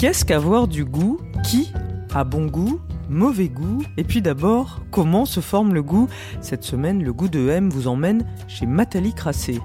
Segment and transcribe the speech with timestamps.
[0.00, 1.70] Qu'est-ce qu'avoir du goût Qui
[2.14, 6.08] a bon goût Mauvais goût Et puis d'abord, comment se forme le goût
[6.40, 9.60] Cette semaine, le goût de M vous emmène chez Nathalie Crassé.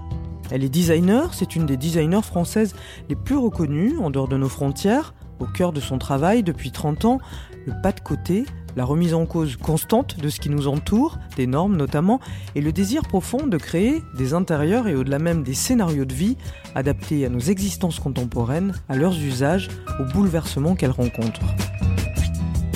[0.51, 2.75] Elle est designer, c'est une des designers françaises
[3.07, 5.13] les plus reconnues en dehors de nos frontières.
[5.39, 7.19] Au cœur de son travail depuis 30 ans,
[7.65, 8.43] le pas de côté,
[8.75, 12.19] la remise en cause constante de ce qui nous entoure, des normes notamment,
[12.55, 16.37] et le désir profond de créer des intérieurs et au-delà même des scénarios de vie
[16.75, 19.69] adaptés à nos existences contemporaines, à leurs usages,
[19.99, 21.41] aux bouleversements qu'elle rencontre.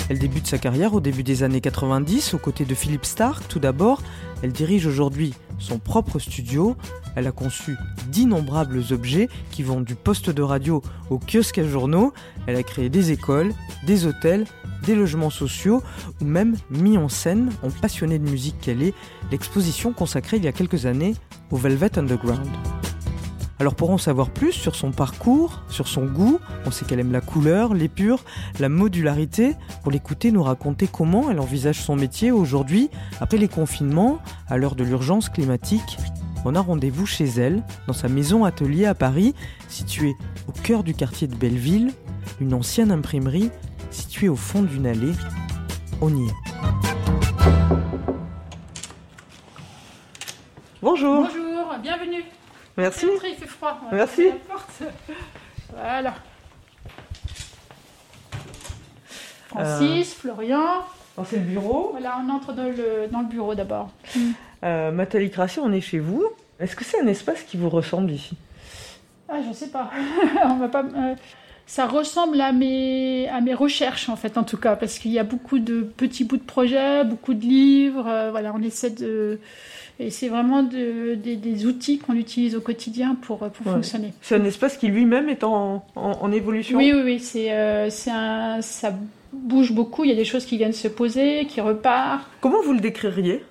[0.09, 3.59] Elle débute sa carrière au début des années 90 aux côtés de Philippe Stark tout
[3.59, 4.01] d'abord.
[4.41, 6.75] Elle dirige aujourd'hui son propre studio.
[7.15, 12.13] Elle a conçu d'innombrables objets qui vont du poste de radio au kiosque à journaux.
[12.47, 13.53] Elle a créé des écoles,
[13.85, 14.45] des hôtels,
[14.85, 15.83] des logements sociaux
[16.21, 18.93] ou même mis en scène, en passionnée de musique qu'elle est,
[19.31, 21.15] l'exposition consacrée il y a quelques années
[21.51, 22.47] au Velvet Underground.
[23.59, 27.11] Alors pour en savoir plus sur son parcours, sur son goût, on sait qu'elle aime
[27.11, 28.23] la couleur, l'épure,
[28.57, 34.19] la modularité, pour l'écouter nous raconter comment elle envisage son métier aujourd'hui, après les confinements,
[34.47, 35.97] à l'heure de l'urgence climatique.
[36.45, 39.35] On a rendez-vous chez elle, dans sa maison atelier à Paris,
[39.67, 40.15] située
[40.47, 41.91] au cœur du quartier de Belleville,
[42.39, 43.51] une ancienne imprimerie
[43.91, 45.13] située au fond d'une allée.
[45.99, 46.33] On y est.
[50.81, 51.27] Bonjour.
[51.27, 52.23] Bonjour, bienvenue.
[52.79, 53.07] Merci.
[53.23, 53.79] Il fait froid.
[53.91, 54.15] On Merci.
[54.23, 54.81] fermer la porte.
[55.71, 56.13] Voilà.
[59.47, 60.83] Francis, Florian.
[61.17, 61.89] Oh, C'est le bureau.
[61.91, 63.89] Voilà, on entre dans le, dans le bureau d'abord.
[64.63, 66.25] Euh, Crassier, on est chez vous.
[66.59, 68.35] Est-ce que c'est un espace qui vous ressemble ici?
[69.27, 69.91] Ah, je sais pas.
[70.45, 70.83] on va pas.
[70.83, 71.15] euh,
[71.67, 75.19] ça ressemble à mes, à mes recherches, en fait, en tout cas, parce qu'il y
[75.19, 78.07] a beaucoup de petits bouts de projets, beaucoup de livres.
[78.07, 79.39] euh, voilà, on essaie de.
[80.01, 83.73] Et c'est vraiment de- des, des outils qu'on utilise au quotidien pour, pour Ouais.
[83.73, 84.13] fonctionner.
[84.21, 87.89] C'est un espace qui lui-même est en, en- en évolution Oui, oui, oui, c'est, euh,
[87.89, 88.93] c'est un, ça
[89.33, 90.05] bouge beaucoup.
[90.05, 92.25] Il y a des choses qui viennent se poser, qui repartent.
[92.39, 93.43] Comment vous le décririez?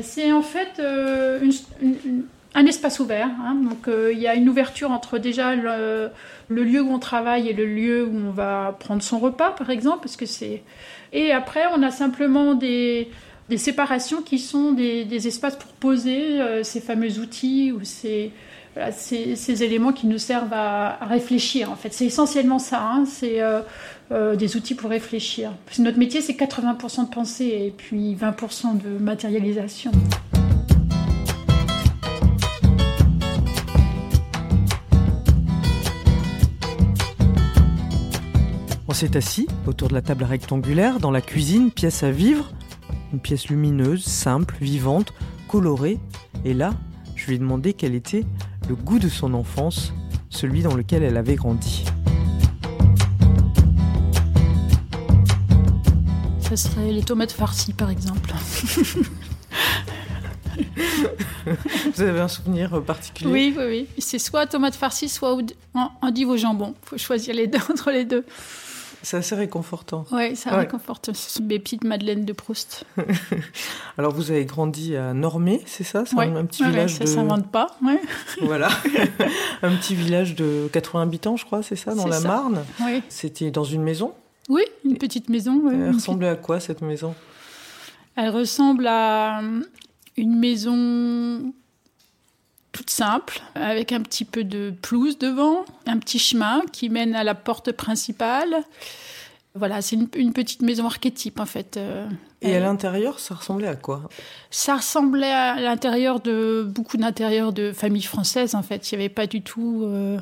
[0.00, 1.52] C'est en fait euh, une-
[1.82, 2.22] une- une-
[2.54, 3.28] un espace ouvert.
[3.46, 3.54] hein.
[3.54, 6.08] Donc euh, il y a une ouverture entre déjà le,
[6.48, 9.70] le lieu où on travaille et le lieu où on va prendre son repas, par
[9.70, 10.62] exemple, parce que c'est.
[11.12, 13.08] Et après, on a simplement des
[13.52, 18.32] des séparations qui sont des, espaces pour poser euh, ces fameux outils ou ces,
[19.46, 21.70] éléments qui nous servent à, réfléchir.
[21.70, 22.82] En fait, c'est essentiellement ça.
[22.82, 23.04] hein.
[23.04, 23.60] c'est euh,
[24.10, 25.52] euh, des outils pour réfléchir.
[25.80, 29.90] Notre métier, c'est 80% de pensée et puis 20% de matérialisation.
[38.88, 42.50] On s'est assis autour de la table rectangulaire dans la cuisine, pièce à vivre.
[43.12, 45.12] Une pièce lumineuse, simple, vivante,
[45.48, 45.98] colorée.
[46.44, 46.72] Et là,
[47.14, 48.24] je lui ai demandé quel était
[48.68, 49.92] le goût de son enfance,
[50.30, 51.84] celui dans lequel elle avait grandi.
[56.40, 58.32] Ça serait les tomates farcies, par exemple.
[61.94, 63.30] Vous avez un souvenir euh, particulier?
[63.30, 63.86] Oui, oui, oui.
[63.98, 66.74] C'est soit tomates farcies, soit oud- en- endives au jambon.
[66.84, 68.24] Il faut choisir les deux, entre les deux.
[69.02, 70.04] C'est assez réconfortant.
[70.12, 70.58] Oui, ça Ouais.
[70.60, 71.12] réconforte.
[71.14, 72.84] Ce sont mes petites madeleines de Proust.
[73.98, 76.04] Alors vous avez grandi à Normé, c'est ça?
[76.06, 76.26] C'est Ouais.
[76.26, 77.08] un, un petit Ouais, village ça de...
[77.08, 77.66] s'invente pas.
[78.42, 78.68] Voilà.
[79.62, 82.28] un petit village de 80 habitants, je crois, c'est ça, dans C'est la ça.
[82.28, 82.64] Marne?
[82.84, 83.02] Oui.
[83.08, 84.12] C'était dans une maison?
[84.48, 85.62] Oui, une petite maison.
[85.70, 87.14] Elle une ressemblait à quoi cette maison?
[88.16, 89.64] Elle ressemble à hum,
[90.16, 91.52] une maison
[92.92, 97.34] simple, avec un petit peu de pelouse devant, un petit chemin qui mène à la
[97.34, 98.62] porte principale.
[99.54, 101.76] Voilà, c'est une, une petite maison archétype en fait.
[101.76, 102.06] euh.
[102.40, 104.08] Et à l'intérieur, ça ressemblait à quoi?
[104.50, 108.90] Ça ressemblait à l'intérieur de beaucoup d'intérieurs de familles françaises en fait.
[108.90, 110.18] Il n'y avait pas du tout euh,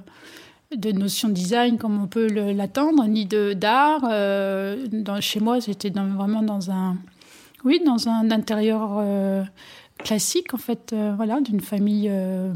[0.76, 4.02] de notion de design comme on peut l'attendre, ni de d'art.
[4.10, 4.84] Euh,
[5.20, 5.58] chez moi,
[5.90, 6.96] dans- vraiment dans un,
[7.64, 8.98] oui, dans un intérieur
[10.02, 12.52] classique en fait, euh, voilà, d'une famille, euh,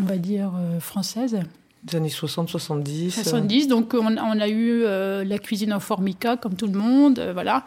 [0.00, 1.38] on va dire euh, française.
[1.84, 5.80] Des années 60, 70 euh, 70, donc on, on a eu euh, la cuisine en
[5.80, 7.64] formica comme tout le monde, voilà.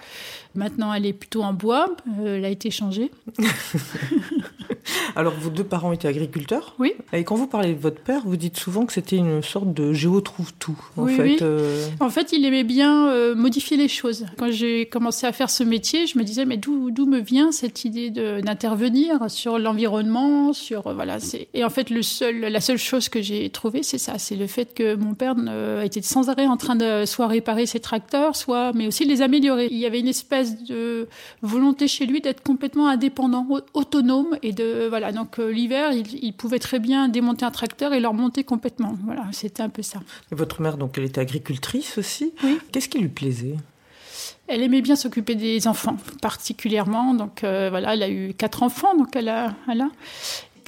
[0.55, 1.95] Maintenant elle est plutôt en bois,
[2.25, 3.11] elle a été changée.
[5.15, 6.93] Alors, vos deux parents étaient agriculteurs Oui.
[7.13, 9.93] Et quand vous parlez de votre père, vous dites souvent que c'était une sorte de
[9.93, 10.77] géo-trouve-tout.
[10.97, 11.37] En Oui, fait, oui.
[11.41, 14.25] euh, En fait, il aimait bien euh, modifier les choses.
[14.37, 17.85] Quand j'ai commencé à faire ce métier, je me disais, mais d'où me vient cette
[17.85, 21.17] idée d'intervenir sur l'environnement, sur euh, voilà.
[21.53, 24.47] Et en fait, le seul, la seule chose que j'ai trouvée, c'est ça, c'est le
[24.47, 28.35] fait que mon père euh, était sans arrêt en train de soit réparer ses tracteurs,
[28.35, 29.67] soit, mais aussi de les améliorer.
[29.71, 31.07] Il y avait une espèce de
[31.41, 35.11] volonté chez lui d'être complètement indépendant, au- autonome, et de voilà.
[35.11, 38.95] Donc euh, l'hiver, il, il pouvait très bien démonter un tracteur et le remonter complètement.
[39.03, 39.99] Voilà, c'était un peu ça.
[40.31, 42.33] et votre mère, donc, elle était agricultrice aussi.
[42.43, 42.57] Oui.
[42.71, 43.55] Qu'est-ce qui lui plaisait?
[44.47, 47.13] Elle aimait bien s'occuper des enfants, particulièrement.
[47.13, 49.89] Donc euh, voilà, elle a eu quatre enfants, donc elle a, elle a-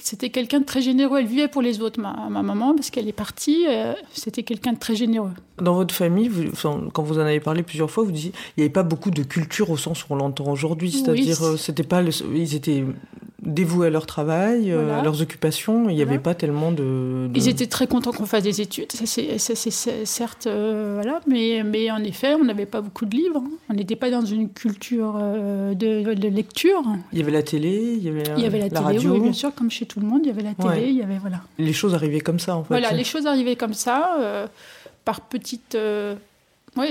[0.04, 1.18] C'était quelqu'un de très généreux.
[1.20, 3.66] Elle vivait pour les autres, ma, ma maman, parce qu'elle est partie.
[3.68, 5.30] euh, C'était quelqu'un de très généreux.
[5.60, 8.60] Dans votre famille, vous- enfin, quand vous en avez parlé plusieurs fois, vous disiez il
[8.60, 10.90] n'y avait pas beaucoup de culture au sens où on l'entend aujourd'hui.
[10.92, 12.84] Oui, C'est-à-dire, c'est- euh, c'était pas le- ils étaient
[13.44, 14.98] dévoués à leur travail, euh, Voilà.
[15.00, 15.88] à leurs occupations.
[15.88, 17.28] Il n'y avait pas tellement de.
[17.28, 19.38] de- Ils étaient très contents qu'on fasse des études, ça c'est
[20.04, 23.42] certes, euh, voilà, mais, mais en effet, on n'avait pas beaucoup de livres.
[23.44, 23.50] hein.
[23.68, 26.82] On n'était pas dans une culture euh, de, de lecture.
[27.12, 29.12] Il y avait la télé, il y avait, Il y avait la, télé, radio.
[29.12, 30.88] oui, bien sûr, comme chez tout le monde, il y avait la télé, Ouais.
[30.90, 31.40] il y avait voilà.
[31.58, 32.68] Les choses arrivaient comme ça, en fait.
[32.74, 34.46] Voilà, les choses arrivaient comme ça, euh,
[35.04, 35.74] par petites.
[35.74, 36.14] euh,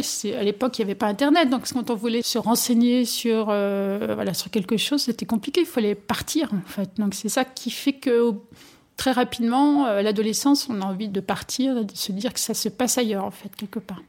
[0.03, 3.47] c'est à l'époque il n'y avait pas Internet, donc quand on voulait se renseigner sur
[3.49, 5.61] euh, voilà sur quelque chose, c'était compliqué.
[5.61, 6.89] Il fallait partir en fait.
[6.97, 8.33] Donc c'est ça qui fait que
[8.95, 12.53] très rapidement, euh, à l'adolescence, on a envie de partir de se dire que ça
[12.53, 14.01] se passe ailleurs en fait quelque part.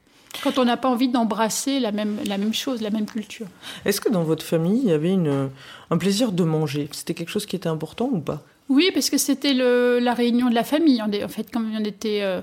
[0.45, 3.47] Quand on n'a pas envie d'embrasser la même la même chose, la même culture.
[3.87, 5.49] Est-ce que dans votre famille, il y avait une,
[5.91, 6.89] un plaisir de manger?
[6.93, 8.43] C'était quelque chose qui était important ou pas?
[8.69, 11.03] Oui, parce que c'était la réunion de la famille.
[11.03, 12.41] En fait, comme on était euh,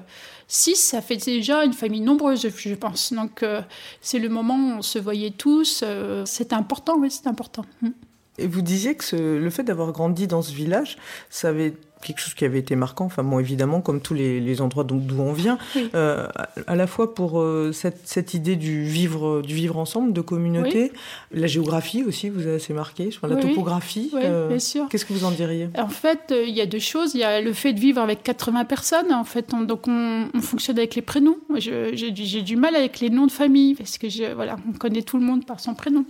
[0.47, 3.13] six, ça fait déjà une famille nombreuse, je pense.
[3.13, 3.61] Donc, euh,
[4.01, 5.81] c'est le moment où on se voyait tous.
[5.83, 7.65] euh, c'était important, oui, c'était important.
[7.81, 7.89] Mm.
[8.37, 10.97] Et vous disiez que le fait d'avoir grandi dans ce village,
[11.29, 14.61] ça avait quelque chose qui avait été marquant, enfin bon évidemment comme tous les, les
[14.61, 15.89] endroits d'où on vient, Oui.
[15.95, 20.13] euh, à, à la fois pour euh, cette, cette idée du vivre, du vivre ensemble,
[20.13, 20.91] de communauté,
[21.31, 24.09] la géographie aussi vous a assez marqué, je crois, la Oui, topographie.
[24.13, 24.87] Oui, euh, bien sûr.
[24.89, 25.69] Qu'est-ce que vous en diriez?
[25.77, 27.13] En fait, euh, il y a deux choses.
[27.15, 29.11] Il y a le fait de vivre avec 80 personnes.
[29.13, 31.37] En fait, on- donc on, on fonctionne avec les prénoms.
[31.57, 34.77] J'ai du- j'ai du mal avec les noms de famille parce que je, voilà, on
[34.77, 36.05] connaît tout le monde par son prénom.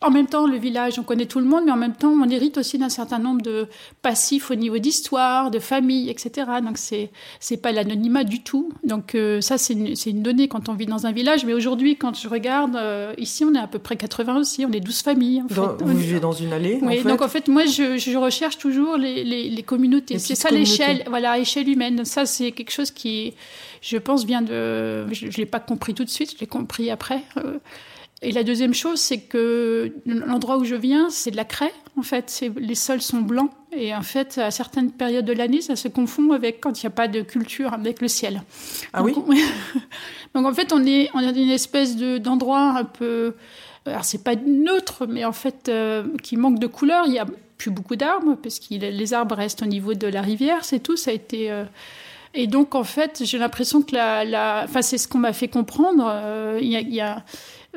[0.00, 2.28] En même temps, le village, on connaît tout le monde, mais en même temps, on
[2.28, 3.66] hérite aussi d'un certain nombre de
[4.00, 6.46] passifs au niveau d'histoire, de famille, etc.
[6.64, 7.10] Donc, c'est
[7.40, 8.70] c'est pas l'anonymat du tout.
[8.84, 11.44] Donc, euh, ça, c'est une, c'est une donnée quand on vit dans un village.
[11.44, 14.64] Mais aujourd'hui, quand je regarde, euh, ici, on est à peu près 80 aussi.
[14.64, 15.42] On est 12 familles.
[15.42, 15.84] En Dans- fait.
[15.84, 18.58] Vous vivez dans une allée oui, en fait donc en fait, moi, je, je recherche
[18.58, 20.20] toujours les, les, les communautés.
[20.20, 22.04] C'est ça l'échelle, voilà, échelle humaine.
[22.04, 23.34] Ça, c'est quelque chose qui,
[23.82, 25.12] je pense, vient de.
[25.12, 27.22] Je ne l'ai pas compris tout de suite, je l'ai compris après.
[27.38, 27.58] Euh,
[28.20, 31.72] Et la deuxième chose, c'est que l'endroit où je viens, c'est de la craie.
[31.96, 33.50] En fait, les sols sont blancs.
[33.70, 36.88] Et en fait, à certaines périodes de l'année, ça se confond avec quand il n'y
[36.88, 38.42] a pas de culture, avec le ciel.
[38.92, 39.12] Ah oui?
[39.14, 39.34] Donc, on-
[40.34, 43.34] Donc en fait, on est, on est dans une espèce de- d'endroit un peu.
[43.86, 47.04] Alors c'est pas neutre, mais en fait, euh, qui manque de couleur.
[47.06, 47.26] Il y a
[47.56, 50.96] plus beaucoup d'arbres, parce que les arbres restent au niveau de la rivière, c'est tout.
[50.96, 51.50] Ça a été.
[51.52, 51.64] euh,
[52.34, 54.24] Et donc, en fait, j'ai l'impression que la.
[54.24, 54.62] la...
[54.64, 56.04] Enfin, c'est ce qu'on m'a fait comprendre.
[56.10, 56.80] Euh, Il y a.
[56.80, 57.24] il y a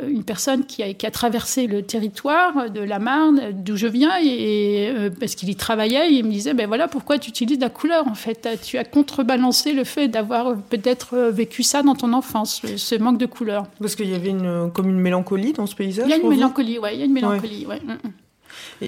[0.02, 4.12] une personne qui a, qui a traversé le territoire de la Marne, d'où je viens,
[4.24, 7.60] et, euh, parce qu'il y travaillait, et il me disait, ben voilà, pourquoi tu utilises
[7.60, 11.84] la couleur, en fait Tu as contrebalancé le fait d'avoir euh, peut-être euh, vécu ça
[11.84, 13.68] dans ton enfance, le- ce manque de couleur.
[13.80, 16.30] Parce qu'il y avait une, comme une mélancolie dans ce paysage Il y a une
[16.30, 17.82] mélancolie, ouais, il y a une mélancolie, ouais.
[17.84, 18.12] mm, mm.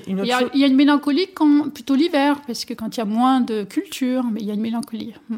[0.08, 3.00] Il y, a, il y a une mélancolie quand, plutôt l'hiver, parce que quand il
[3.00, 5.14] y a moins de culture, mais il y a une mélancolie.
[5.30, 5.36] Mm.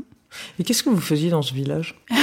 [0.60, 1.96] Et qu'est-ce que vous faisiez dans ce village?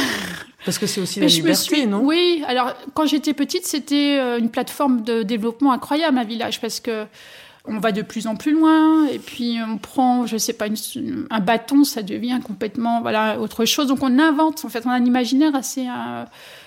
[0.65, 2.01] Parce que c'est aussi la Mais liberté, suis, non?
[2.05, 6.79] Oui, alors quand j'étais petite, c'était euh, une plateforme de développement incroyable, un village, parce
[6.81, 7.05] que
[7.65, 11.27] on va de plus en plus loin, et puis on prend, je sais pas, une-
[11.31, 13.87] un bâton, ça devient complètement, voilà, autre chose.
[13.87, 16.25] Donc on invente, en fait, on a un imaginaire assez, euh,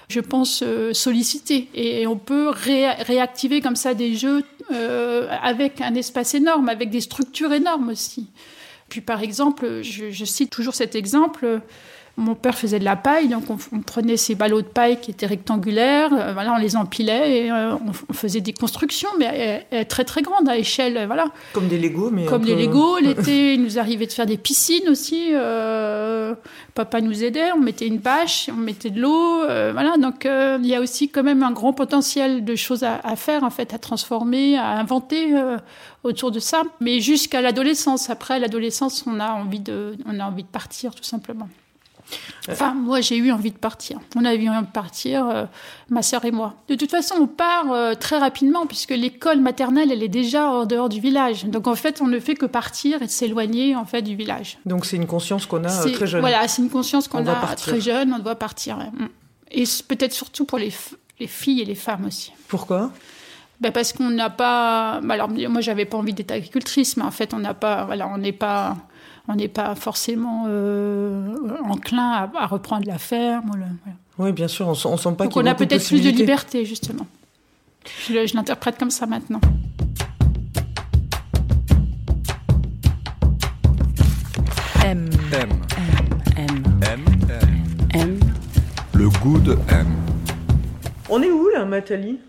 [0.07, 5.81] je pense, euh, sollicité, et on peut ré- réactiver comme ça des jeux euh, avec
[5.81, 8.27] un espace énorme, avec des structures énormes aussi.
[8.87, 11.61] Puis par exemple, je, je cite toujours cet exemple.
[12.17, 15.11] Mon père faisait de la paille, donc on, on prenait ces ballots de paille qui
[15.11, 19.67] étaient rectangulaires, euh, voilà, on les empilait et euh, on, on faisait des constructions, mais
[19.73, 21.25] euh, très très grandes à échelle, euh, voilà.
[21.51, 24.25] Comme des Legos, mais Comme un les peu- Lego, l'été, il nous arrivait de faire
[24.25, 25.31] des piscines aussi.
[26.73, 29.39] papa nous aidait, on mettait une bâche, on mettait de l'eau,
[29.73, 29.97] voilà.
[29.97, 33.43] Donc il y a aussi quand même un grand potentiel de choses à, à faire,
[33.43, 35.33] en fait, à transformer, à inventer
[36.03, 36.63] autour de ça.
[36.79, 38.09] Mais jusqu'à l'adolescence.
[38.09, 41.49] Après l'adolescence, on a envie de, on a envie de partir, tout simplement.
[42.49, 43.99] Enfin, moi, j'ai eu envie de partir.
[44.15, 45.45] On a eu envie de partir, euh,
[45.89, 46.53] ma sœur et moi.
[46.67, 50.65] De toute façon, on part euh, très rapidement puisque l'école maternelle, elle est déjà en
[50.65, 51.45] dehors du village.
[51.45, 54.59] Donc, en fait, on ne fait que partir et s'éloigner en fait du village.
[54.65, 56.21] Donc, c'est une conscience qu'on a euh, très jeune.
[56.21, 57.73] Voilà, c'est une conscience qu'on a partir.
[57.73, 58.13] très jeune.
[58.13, 58.77] On doit partir.
[58.77, 58.85] ouais.
[58.85, 59.09] Mm.
[59.51, 60.73] Et peut-être surtout pour les,
[61.27, 62.31] filles et les femmes aussi.
[62.47, 62.91] Pourquoi?
[63.61, 64.99] Ben parce qu'on n'a pas.
[65.09, 67.85] Alors moi, j'avais pas envie d'être agricultrice, mais en fait, on n'a pas.
[67.85, 68.75] Voilà, on n'est pas.
[69.27, 71.35] On n'est pas forcément euh,
[71.67, 73.45] enclin à, à reprendre la ferme.
[73.47, 73.65] voilà.
[74.19, 76.01] Oui, bien sûr, on, sent- on sent pas Donc qu'il y on a peut-être plus
[76.03, 77.05] de liberté, justement.
[78.07, 79.41] Je, le- je l'interprète comme ça maintenant.
[84.85, 85.49] M, M.
[86.37, 87.05] M, M.
[87.29, 87.39] M.
[87.93, 88.19] M.
[88.93, 89.87] Le goût de M.
[91.09, 92.19] On est où là, Nathalie?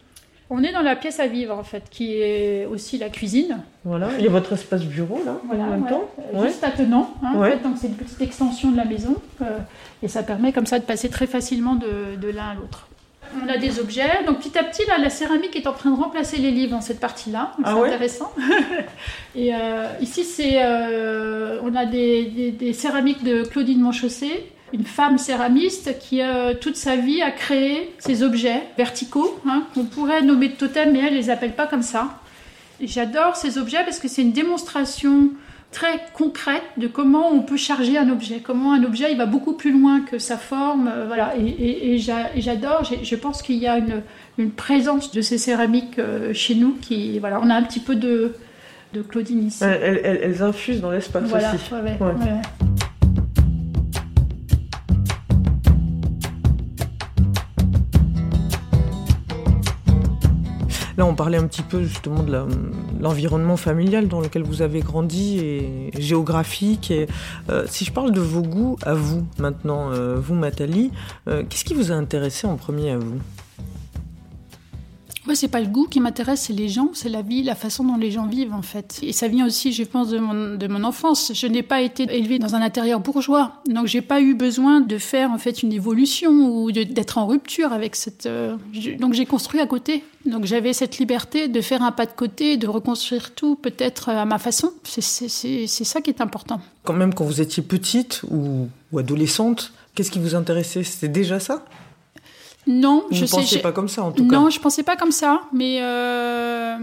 [0.48, 3.58] On est dans la pièce à vivre, en fait, qui est aussi la cuisine.
[3.84, 5.90] Voilà, il y a votre espace bureau là, en même ouais.
[5.90, 6.08] temps.
[6.34, 6.48] Euh, Ouais.
[6.48, 7.10] Juste attenant.
[7.24, 9.16] Hein, en fait, donc c'est une petite extension de la maison.
[9.42, 9.58] euh,
[10.02, 12.88] et ça permet comme ça de passer très facilement de, de l'un à l'autre.
[13.44, 14.22] On a des objets.
[14.24, 16.80] Donc petit à petit, là, la céramique est en train de remplacer les livres dans
[16.80, 17.52] cette partie-là.
[17.64, 18.30] Ah c'est ouais intéressant.
[19.34, 24.46] et euh, ici, c'est, euh, on a des, des- des céramiques de Claudine Monchaussé,
[24.78, 29.84] une femme céramiste qui, euh, toute sa vie, a créé ces objets verticaux hein, qu'on
[29.84, 32.18] pourrait nommer de totem, mais elle les appelle pas comme ça.
[32.80, 35.30] J'adore ces objets parce que c'est une démonstration
[35.72, 39.54] très concrète de comment on peut charger un objet, comment un objet il va beaucoup
[39.54, 41.34] plus loin que sa forme, euh, voilà.
[41.38, 42.82] Et, et- et j'a- et j'adore.
[43.02, 44.02] Je pense qu'il y a une,
[44.38, 47.94] une présence de ces céramiques euh, chez nous qui, voilà, on a un petit peu
[47.96, 48.34] de,
[48.92, 49.64] de Claudine ici.
[49.64, 51.54] Elles, elles- elles- elles infusent dans l'espace voilà.
[51.54, 51.72] aussi.
[51.74, 52.85] ouais, ouais, Ouais.
[60.96, 62.32] Là, on parlait un petit peu justement de
[63.00, 66.92] l'environnement familial dans lequel vous avez grandi et géographique.
[67.50, 70.90] Euh, si je parle de vos goûts à vous maintenant, euh, vous, Nathalie,
[71.28, 73.18] euh, qu'est-ce qui vous a intéressé en premier à vous?
[75.26, 77.82] Moi, c'est pas le goût qui m'intéresse, c'est les gens, c'est la vie, la façon
[77.82, 79.00] dont les gens vivent en fait.
[79.02, 81.32] Et ça vient aussi, je pense, de mon, enfance.
[81.34, 84.98] Je n'ai pas été élevée dans un intérieur bourgeois, donc j'ai pas eu besoin de
[84.98, 88.26] faire en fait une évolution ou d'être en rupture avec cette.
[88.26, 88.56] euh,
[89.00, 90.04] donc j'ai construit à côté.
[90.26, 94.24] Donc j'avais cette liberté de faire un pas de côté, de reconstruire tout peut-être à
[94.26, 94.72] ma façon.
[94.84, 96.60] C'est ça qui est important.
[96.84, 100.84] Quand même, quand vous étiez petite ou, ou adolescente, qu'est-ce qui vous intéressait?
[100.84, 101.64] C'était déjà ça?
[102.66, 103.36] Non, Vous je ne sais.
[103.36, 105.78] pensiez j'ai- pas comme ça, en tout cas Non, je pensais pas comme ça, mais
[105.82, 106.76] euh,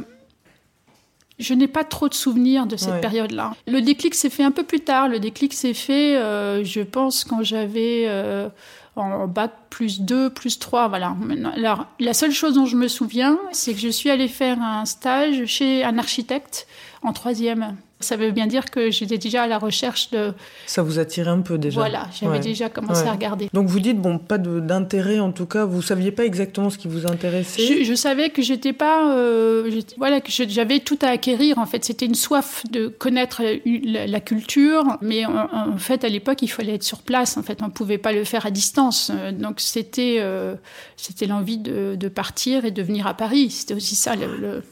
[1.39, 3.01] je n'ai pas trop de souvenirs de cette Ouais.
[3.01, 3.53] période-là.
[3.67, 5.09] Le déclic s'est fait un peu plus tard.
[5.09, 8.47] Le déclic s'est fait, euh, je pense, quand j'avais euh,
[8.95, 11.15] en bac plus 2, plus 3, voilà.
[11.55, 14.85] Alors, la seule chose dont je me souviens, c'est que je suis allée faire un
[14.85, 16.67] stage chez un architecte
[17.03, 17.75] en troisième.
[17.99, 20.33] Ça veut bien dire que j'étais déjà à la recherche de...
[20.65, 22.39] Ça vous attirait un peu déjà Voilà, j'avais Ouais.
[22.41, 23.07] déjà commencé Ouais.
[23.07, 23.47] à regarder.
[23.53, 26.89] Donc vous dites, bon, pas d'intérêt en tout cas, vous saviez pas exactement ce qui
[26.89, 31.57] vous intéressait Je, je savais que j'étais pas, euh, voilà, que j'avais tout à acquérir.
[31.59, 36.09] En fait, c'était une soif de connaître la, la culture, mais en, en fait, à
[36.09, 37.37] l'époque, il fallait être sur place.
[37.37, 39.11] En fait, on pouvait pas le faire à distance.
[39.13, 40.55] Euh, Donc, c'était, euh,
[40.97, 43.49] c'était l'envie de, de partir et de venir à Paris.
[43.49, 44.17] C'était aussi ça.
[44.17, 44.63] Le, le-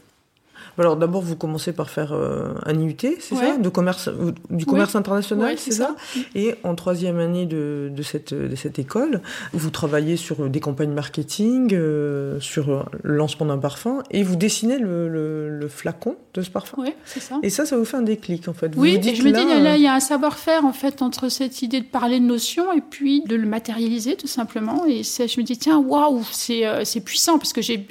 [0.77, 3.47] Alors d'abord, vous commencez par faire euh, un IUT, c'est Ouais.
[3.51, 5.95] ça de commerce, euh, Du commerce international, Ouais, c'est ça,
[6.35, 9.21] Et en troisième année de, de, cette, de cette école,
[9.53, 14.35] vous travaillez sur des campagnes marketing, euh, sur euh, le lancement d'un parfum, et vous
[14.35, 16.81] dessinez le, le- le flacon de ce parfum.
[16.81, 17.39] Ouais, c'est ça.
[17.43, 18.73] Et ça, ça vous fait un déclic en fait.
[18.73, 20.65] Vous Oui, vous et dites je me dis, là, euh, il y a un savoir-faire
[20.65, 24.27] en fait entre cette idée de parler de notions et puis de le matérialiser tout
[24.27, 24.85] simplement.
[24.87, 27.85] Et je me dis, tiens, waouh, c'est euh, puissant parce que j'ai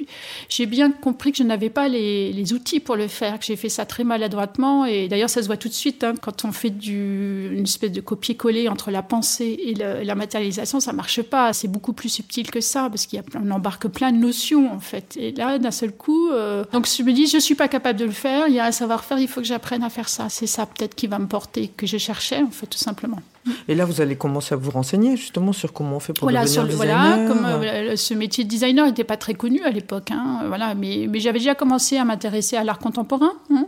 [0.49, 3.55] j'ai bien compris que je n'avais pas les, les outils pour le faire, que j'ai
[3.55, 4.85] fait ça très maladroitement.
[4.85, 7.91] Et d'ailleurs, ça se voit tout de suite hein, quand on fait du, une espèce
[7.91, 11.53] de copier-coller entre la pensée et la matérialisation, ça marche pas.
[11.53, 15.17] C'est beaucoup plus subtil que ça parce qu'on embarque plein de notions en fait.
[15.17, 18.05] Et là, d'un seul coup, euh, donc je me dis, je suis pas capable de
[18.05, 18.47] le faire.
[18.47, 20.29] Il y a un savoir-faire, il faut que j'apprenne à faire ça.
[20.29, 23.19] C'est ça peut-être qui va me porter, que je cherchais en fait tout simplement.
[23.67, 26.41] Et là, vous allez commencer à vous renseigner justement sur comment on fait pour Voilà,
[26.41, 27.15] devenir sur le- designer.
[27.17, 30.75] voilà, comme euh, ce métier de designer n'était pas très connu à l'époque, hein, voilà,
[30.75, 33.31] mais, mais j'avais déjà commencé à m'intéresser à l'art contemporain.
[33.51, 33.65] hein.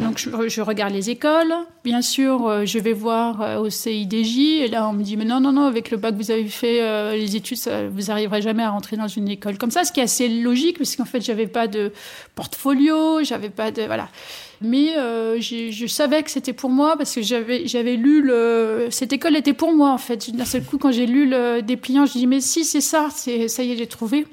[0.00, 1.52] Donc je, je regarde les écoles,
[1.84, 5.26] bien sûr, euh, je vais voir euh, au CIDJ, et là on me dit mais
[5.26, 8.10] non non non, avec le bac que vous avez fait euh, les études, ça, vous
[8.10, 10.96] arriverez jamais à rentrer dans une école comme ça, ce qui est assez logique parce
[10.96, 11.92] qu'en fait j'avais pas de
[12.34, 14.08] portfolio, j'avais pas de voilà.
[14.62, 19.12] Mais euh, je savais que c'était pour moi parce que j'avais j'avais lu le cette
[19.12, 20.30] école était pour moi en fait.
[20.30, 23.48] D'un seul coup quand j'ai lu le dépliant, je dis mais si c'est ça, c'est
[23.48, 24.26] ça y est j'ai trouvé.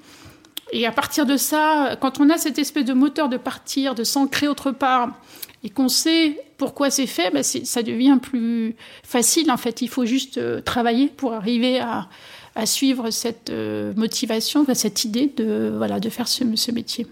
[0.72, 4.04] Et à partir de ça, quand on a cette espèce de moteur de partir, de
[4.04, 5.20] s'ancrer autre part,
[5.64, 9.82] et qu'on sait pourquoi c'est fait, ben ça devient plus facile en fait.
[9.82, 12.08] Il faut juste euh, travailler pour arriver à,
[12.56, 17.08] à suivre cette euh, motivation, cette idée de, voilà, de faire ce métier.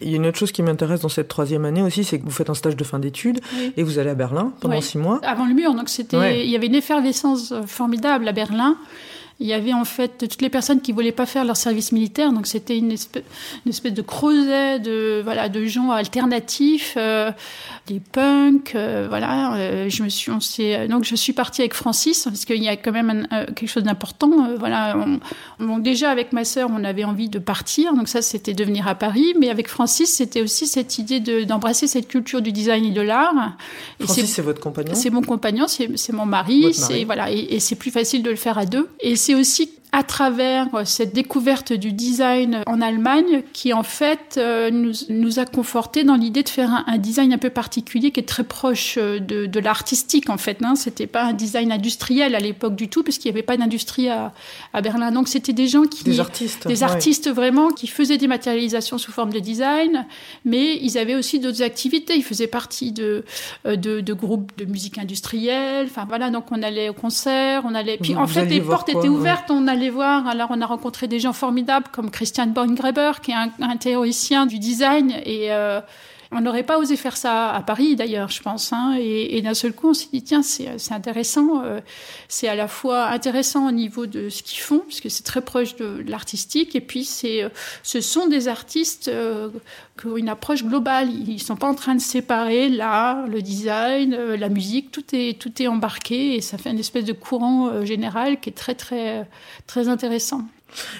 [0.00, 2.24] Il y a une autre chose qui m'intéresse dans cette troisième année aussi, c'est que
[2.24, 3.72] vous faites un stage de fin d'études Oui.
[3.76, 5.20] et vous allez à Berlin pendant six mois.
[5.24, 6.44] Avant le mur, donc c'était, Ouais.
[6.44, 8.76] il y avait une effervescence euh, formidable à Berlin.
[9.40, 12.32] Il y avait en fait toutes les personnes qui voulaient pas faire leur service militaire,
[12.32, 13.22] donc c'était une espèce,
[13.64, 17.30] une espèce de creuset de voilà de gens alternatifs, euh,
[17.88, 19.54] des punks, euh, voilà.
[19.54, 22.68] euh, je me suis, on s'est- donc je suis partie avec Francis parce qu'il y
[22.68, 24.30] a quand même un- euh, quelque chose d'important.
[24.46, 24.96] euh, voilà,
[25.60, 28.62] on- donc déjà avec ma sœur, on avait envie de partir, donc ça c'était de
[28.64, 32.52] venir à Paris, mais avec Francis, c'était aussi cette idée de- d'embrasser cette culture du
[32.52, 33.56] design et de l'art.
[34.00, 34.94] Francis, c'est votre compagnon?
[34.94, 36.66] C'est mon compagnon, c'est mon mari.
[36.74, 38.88] c'est voilà, et, et c'est plus facile de le faire à deux.
[39.00, 44.34] Et c'est aussi à travers euh, cette découverte du design en Allemagne qui en fait
[44.36, 48.10] euh, nous, nous a conforté dans l'idée de faire un, un design un peu particulier
[48.10, 50.58] qui est très proche euh, de, de l'artistique en fait.
[50.62, 50.74] Hein.
[50.76, 54.34] C'était pas un design industriel à l'époque du tout puisqu'il n'y avait pas d'industrie à,
[54.74, 55.10] à Berlin.
[55.10, 56.66] Donc c'était des gens qui Des artistes.
[56.68, 56.82] des ouais.
[56.82, 60.06] artistes vraiment qui faisaient des matérialisations sous forme de design,
[60.44, 62.14] mais ils avaient aussi d'autres activités.
[62.14, 63.24] Ils faisaient partie de,
[63.64, 65.86] de, de groupes de musique industrielle.
[65.86, 67.96] Enfin voilà, donc on allait au concert, on allait.
[67.96, 69.16] Puis Vous- en fait, les portes quoi, étaient ouais.
[69.16, 69.50] ouvertes.
[69.50, 70.26] On allait voir.
[70.26, 74.46] Alors on a rencontré des gens formidables comme Christian Borngreber, qui est un, un théoricien
[74.46, 75.80] du design et euh,
[76.30, 78.72] on n'aurait pas osé faire ça à Paris d'ailleurs, je pense.
[78.72, 81.62] Hein, et, d'un seul coup, on s'est dit tiens, c'est intéressant.
[81.64, 81.80] euh,
[82.28, 85.76] c'est à la fois intéressant au niveau de ce qu'ils font, puisque c'est très proche
[85.76, 87.48] de l'artistique, et puis c'est, euh,
[87.82, 89.48] ce sont des artistes euh,
[89.98, 91.08] qui ont une approche globale.
[91.10, 94.90] Ils sont pas en train de séparer l'art, le design, la musique.
[94.90, 98.52] Tout est tout est embarqué, et ça fait une espèce de courant général qui est
[98.52, 99.26] très très
[99.66, 100.44] très intéressant.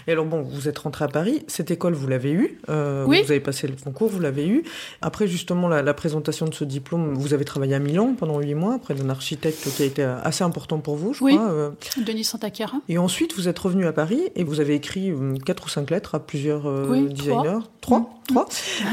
[0.06, 3.22] Et alors bon, vous êtes rentré à Paris, cette école vous l'avez eue, euh, Oui.
[3.24, 4.62] vous avez passé le concours, vous l'avez eu.
[5.02, 8.54] Après justement la, la présentation de ce diplôme, vous avez travaillé à Milan pendant huit
[8.54, 11.36] mois, près d'un architecte qui a été assez important pour vous, je Oui.
[11.36, 11.50] crois.
[11.50, 11.70] euh.
[12.06, 12.78] Denis Santacara.
[12.88, 15.90] Et ensuite vous êtes revenu à Paris et vous avez écrit euh, quatre ou cinq
[15.90, 17.58] lettres à plusieurs euh, Oui, designers.
[17.80, 18.48] Trois, trois.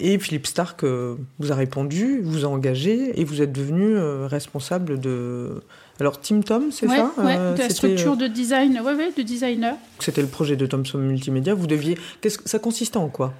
[0.00, 4.98] Et, et Philippe Stark vous a répondu, vous a engagé et vous êtes devenu responsable
[4.98, 5.62] de.
[6.02, 8.92] Alors Tim Tom, c'est Ouais, ça ouais, Euh, de la structure euh, de design, ouais,
[8.92, 9.76] ouais, de designer.
[10.00, 11.54] C'était le projet de Thomson Multimédia.
[11.54, 11.96] Vous deviez.
[12.20, 13.32] Qu'est-ce que ça consistait en quoi?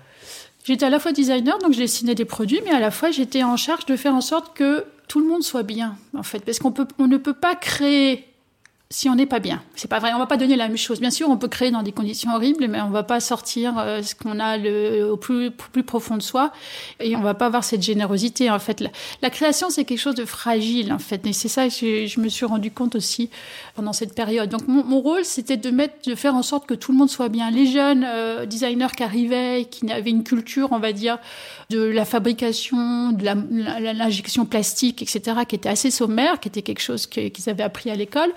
[0.62, 3.42] J'étais à la fois designer, donc je dessinais des produits, mais à la fois j'étais
[3.42, 6.60] en charge de faire en sorte que tout le monde soit bien, en fait, parce
[6.60, 8.24] qu'on peut, on ne peut pas créer
[8.92, 9.62] si on n'est pas bien.
[9.74, 11.00] C'est pas vrai, on va pas donner la même chose.
[11.00, 14.02] Bien sûr, on peut créer dans des conditions horribles, mais on va pas sortir euh,
[14.02, 16.52] ce qu'on a le, au plus, plus profond de soi,
[17.00, 18.50] et on va pas avoir cette générosité.
[18.50, 18.84] En fait,
[19.22, 22.28] la, création c'est quelque chose de fragile, en fait, et c'est ça que je, me
[22.28, 23.30] suis rendu compte aussi
[23.74, 24.50] pendant cette période.
[24.50, 27.08] Donc mon, mon rôle, c'était de mettre, de faire en sorte que tout le monde
[27.08, 27.50] soit bien.
[27.50, 31.18] Les jeunes euh, designers qui arrivaient, qui avaient une culture, on va dire,
[31.70, 37.06] de la fabrication, de l'injection plastique, etc., qui était assez sommaire, qui était quelque chose
[37.06, 38.30] qu'ils avaient appris à l'école.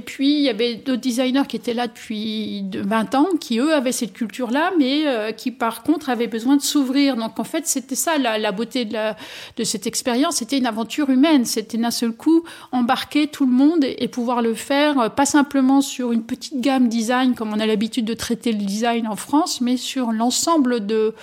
[0.00, 3.74] Puis, il y avait d'autres designers qui étaient là depuis de 20 ans, qui, eux,
[3.74, 7.16] avaient cette culture-là, mais euh, qui, par contre, avaient besoin de s'ouvrir.
[7.16, 10.36] Donc, en fait, c'était ça, la, beauté de, cette expérience.
[10.36, 11.44] C'était une aventure humaine.
[11.44, 15.26] C'était d'un seul coup embarquer tout le monde et, et pouvoir le faire, euh, pas
[15.26, 19.16] simplement sur une petite gamme design, comme on a l'habitude de traiter le design en
[19.16, 21.14] France, mais sur l'ensemble de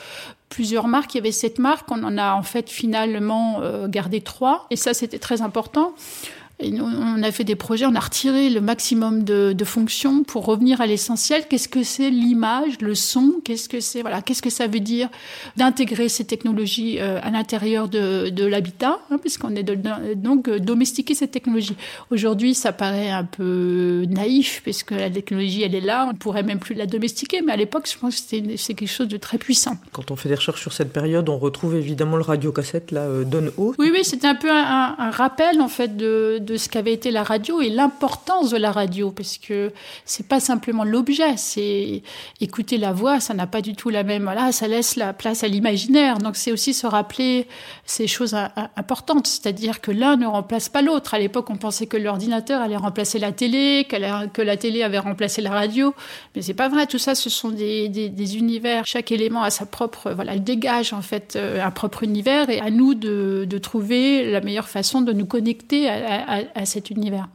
[0.49, 1.13] plusieurs marques.
[1.13, 1.89] Il y avait sept marques.
[1.89, 4.67] On en a en fait finalement euh, gardé trois.
[4.69, 5.93] Et ça, c'était très important.
[6.61, 10.23] Et nous, on a fait des projets, on a retiré le maximum de, de fonctions
[10.23, 11.43] pour revenir à l'essentiel.
[11.49, 13.35] Qu'est-ce que c'est l'image, le son?
[13.45, 15.07] Qu'est-ce que c'est voilà Qu'est-ce que ça veut dire
[15.55, 20.59] d'intégrer ces technologies euh, à l'intérieur de, de l'habitat, hein, puisqu'on est de- donc euh,
[20.59, 21.77] domestiquer cette technologie.
[22.11, 26.43] Aujourd'hui, ça paraît un peu naïf, puisque la technologie, elle est là, on ne pourrait
[26.43, 27.41] même plus la domestiquer.
[27.41, 29.77] Mais à l'époque, je pense que c'était c'est quelque chose de très puissant.
[29.93, 33.23] Quand on fait des recherches sur cette période, on retrouve évidemment le radiocassette, là, euh,
[33.23, 33.75] Don Ho.
[33.79, 36.93] Oui, oui, c'était un peu un, un- un rappel en fait de, de ce qu'avait
[36.93, 39.71] été la radio et l'importance de la radio, parce que
[40.05, 42.01] c'est pas simplement l'objet, c'est
[42.41, 44.23] écouter la voix, ça n'a pas du tout la même.
[44.23, 46.17] Voilà, ça laisse la place à l'imaginaire.
[46.17, 47.47] Donc c'est aussi se rappeler
[47.85, 48.35] ces choses
[48.75, 51.13] importantes, c'est-à-dire que l'un ne remplace pas l'autre.
[51.13, 54.83] À l'époque, on pensait que l'ordinateur allait remplacer la télé, qu'elle a- que la télé
[54.83, 55.93] avait remplacé la radio,
[56.35, 56.85] mais c'est pas vrai.
[56.87, 58.85] Tout ça, ce sont des, des, univers.
[58.85, 62.69] Chaque élément a sa propre, voilà, dégage en fait euh, un propre univers et à
[62.69, 67.27] nous de, de trouver la meilleure façon de nous connecter à- à à, cet univers.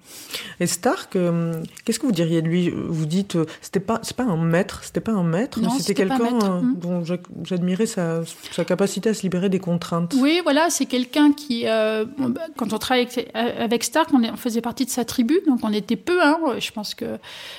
[0.60, 2.70] Et Stark, euh, qu'est-ce que vous diriez de lui?
[2.70, 6.38] Vous dites, euh, c'était pas, c'est pas un maître, c'était pas un maître, c'était quelqu'un
[6.42, 6.76] euh, hmm.
[6.76, 7.02] dont
[7.44, 10.14] j'admirais sa, sa, capacité à se libérer des contraintes.
[10.18, 12.04] Oui, voilà, c'est quelqu'un qui, bah,
[12.56, 15.96] quand on travaillait avec, Stark, on, on, faisait partie de sa tribu, donc on était
[15.96, 17.18] peu, hein, je pense que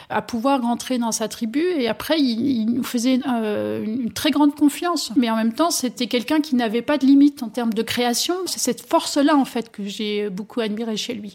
[0.10, 5.12] à pouvoir rentrer dans sa tribu, et après il, nous faisait une très grande confiance,
[5.16, 8.36] mais en même temps c'était quelqu'un qui n'avait pas de limite en termes de création.
[8.46, 11.35] C'est cette force-là en fait que j'ai beaucoup admiré chez lui.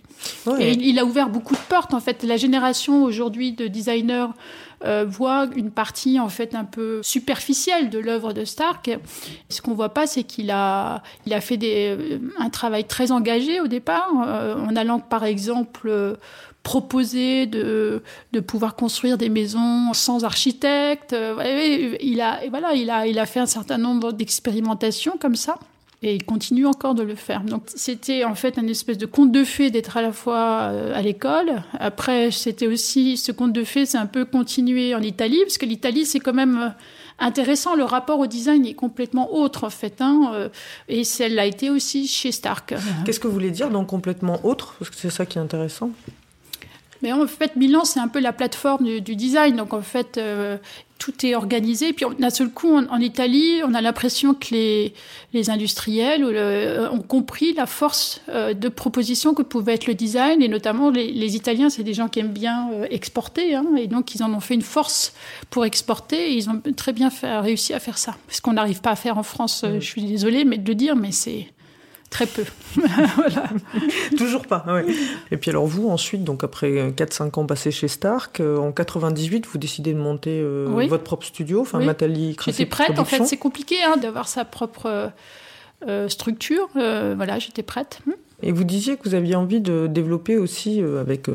[0.58, 1.94] Il, a ouvert beaucoup de portes.
[1.94, 4.26] En fait, la génération aujourd'hui de designers
[4.84, 8.90] euh, voit une partie en fait un peu superficielle de l'œuvre de Stark.
[9.48, 13.12] Ce qu'on voit pas, c'est qu'il a, il a fait des, euh, un travail très
[13.12, 16.16] engagé au départ, euh, en allant par exemple
[16.62, 21.14] proposer de, de pouvoir construire des maisons sans architecte.
[21.14, 25.58] Il a, voilà, il a, il a fait un certain nombre d'expérimentations comme ça.
[26.02, 27.42] Et il continue encore de le faire.
[27.42, 30.96] Donc c'était en fait un espèce de conte de fées d'être à la fois euh,
[30.96, 31.62] à l'école.
[31.78, 35.66] Après, c'était aussi ce conte de fées, c'est un peu continué en Italie, parce que
[35.66, 36.68] l'Italie, c'est quand même euh,
[37.18, 37.74] intéressant.
[37.74, 40.00] Le rapport au design est complètement autre en fait.
[40.00, 40.48] Hein, euh,
[40.88, 42.74] et celle l'a été aussi chez Stark.
[43.04, 44.76] Qu'est-ce que vous voulez dire dans complètement autre?
[44.78, 45.90] Parce que c'est ça qui est intéressant.
[47.02, 49.56] Mais en fait, Milan, c'est un peu la plateforme du, design.
[49.56, 50.58] Donc, en fait, euh,
[50.98, 51.92] tout est organisé.
[51.92, 54.94] Puis, d'un seul coup, en, Italie, on a l'impression que les,
[55.32, 60.42] les industriels euh, ont compris la force euh, de proposition que pouvait être le design.
[60.42, 63.54] Et notamment, les, les Italiens, c'est des gens qui aiment bien exporter.
[63.54, 65.14] Hein, et donc, ils en ont fait une force
[65.48, 66.32] pour exporter.
[66.32, 68.16] Et ils ont très bien fait, réussi à faire ça.
[68.28, 69.80] Ce qu'on n'arrive pas à faire en France, mm.
[69.80, 71.46] je suis désolée mais de le dire, mais c'est
[72.10, 72.44] Très peu.
[73.14, 73.44] voilà.
[74.18, 74.64] Toujours pas.
[74.66, 74.84] Ouais.
[75.30, 79.46] Et puis alors vous, ensuite, donc après 4-5 ans passés chez Stark, euh, en 98,
[79.46, 83.36] vous décidez de monter euh, votre propre studio, enfin Matali J'étais prête, en fait, c'est
[83.36, 85.12] compliqué hein, d'avoir sa propre
[85.86, 86.68] euh, structure.
[86.74, 88.00] voilà, j'étais prête.
[88.06, 88.12] Hmm.
[88.42, 91.26] Et vous disiez que vous aviez envie de développer aussi, avec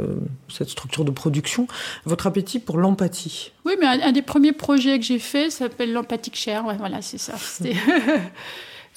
[0.49, 1.67] cette structure de production,
[2.03, 3.51] votre appétit pour l'empathie.
[3.63, 6.65] Oui, mais un, des premiers projets que j'ai fait s'appelle l'Empathique Cher.
[6.65, 7.35] Ouais, voilà, c'est ça.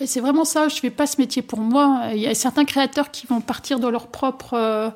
[0.00, 2.10] Et c'est vraiment ça, je ne fais pas ce métier pour moi.
[2.12, 4.90] Il y a certains créateurs qui vont partir dans leurs propres euh,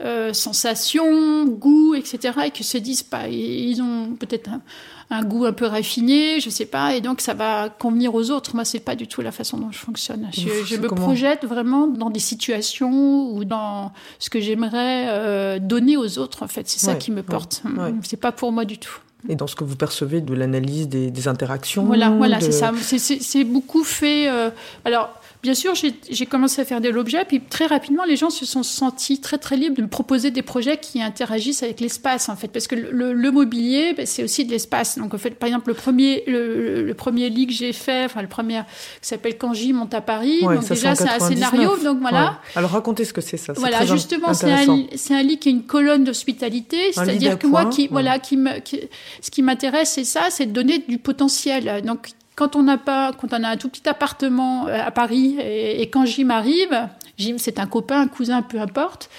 [0.00, 2.38] euh, sensations, goûts, etc.
[2.46, 4.48] et qui se disent pas, ils ont peut-être
[5.10, 8.54] un, goût un peu raffiné, je sais pas, et donc ça va convenir aux autres.
[8.54, 10.30] Moi, c'est pas du tout la façon dont je fonctionne.
[10.32, 16.18] Je, me projette vraiment dans des situations ou dans ce que j'aimerais euh, donner aux
[16.18, 16.42] autres.
[16.42, 17.62] En fait, c'est ça qui me porte.
[17.64, 17.92] Ouais.
[18.02, 21.28] C'est pas pour moi du tout et dans ce que vous percevez de l'analyse des,
[21.28, 21.84] interactions.
[21.84, 22.72] Voilà, voilà, c'est ça.
[22.80, 24.28] C'est beaucoup fait.
[24.28, 24.50] Euh,
[24.84, 28.44] alors, Bien sûr, j'ai commencé à faire de l'objet, puis très rapidement, les gens se
[28.44, 32.34] sont sentis très très libres de me proposer des projets qui interagissent avec l'espace, en
[32.34, 34.98] fait, parce que le, mobilier, ben, c'est aussi de l'espace.
[34.98, 38.28] Donc, en fait, par exemple, le premier, le, premier lit que j'ai fait, enfin, le
[38.28, 38.62] premier,
[39.00, 40.40] qui s'appelle Kanji monte à Paris.
[40.42, 42.40] donc, déjà, c'est un scénario, donc voilà.
[42.56, 43.52] Alors, racontez ce que c'est ça.
[43.54, 47.86] Voilà, justement, c'est un, un, lit qui est une colonne d'hospitalité, c'est-à-dire que moi, qui,
[47.86, 48.50] voilà, qui me,
[49.22, 51.82] ce qui m'intéresse, c'est ça, c'est de donner du potentiel.
[51.84, 55.38] Donc, quand on n'a pas, quand on a un tout petit appartement euh, à Paris
[55.40, 59.10] et, quand Jim arrive, Jim c'est un copain, un cousin, peu importe,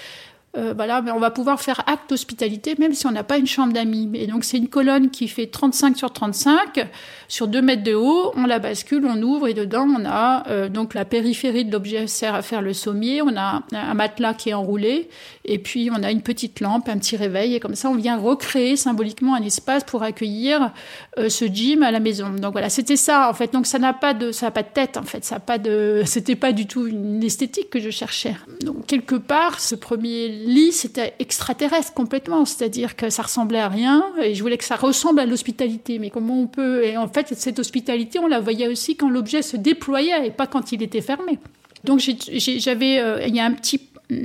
[0.56, 3.72] euh, voilà, on va pouvoir faire acte d'hospitalité même si on n'a pas une chambre
[3.72, 4.10] d'amis.
[4.14, 6.88] Et donc c'est une colonne qui fait 35 sur 35
[7.28, 8.32] sur 2 mètres de haut.
[8.34, 12.08] On la bascule, on ouvre et dedans on a euh, donc la périphérie de l'objet
[12.08, 13.22] sert à faire le sommier.
[13.22, 15.08] On a un matelas qui est enroulé
[15.44, 18.18] et puis on a une petite lampe, un petit réveil et comme ça on vient
[18.18, 20.72] recréer symboliquement un espace pour accueillir
[21.18, 22.28] euh, ce gym à la maison.
[22.30, 23.52] Donc voilà, c'était ça en fait.
[23.52, 25.24] Donc ça n'a pas de ça n'a pas de tête en fait.
[25.24, 28.34] Ça n'a pas de c'était pas du tout une esthétique que je cherchais.
[28.62, 34.04] Donc quelque part ce premier lit, c'était extraterrestre complètement, c'est-à-dire que ça ressemblait à rien,
[34.22, 35.98] et je voulais que ça ressemble à l'hospitalité.
[35.98, 39.42] Mais comment on peut Et en fait, cette hospitalité, on la voyait aussi quand l'objet
[39.42, 41.38] se déployait et pas quand il était fermé.
[41.84, 43.80] Donc j'avais, euh, il y a un petit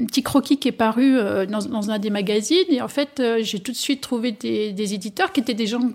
[0.07, 3.59] petit croquis qui est paru euh, dans, un des magazines et en fait euh, j'ai
[3.59, 5.91] tout de suite trouvé des, éditeurs qui étaient des gens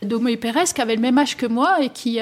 [0.00, 2.18] d'Homo et Pérez qui avaient le même âge que moi et qui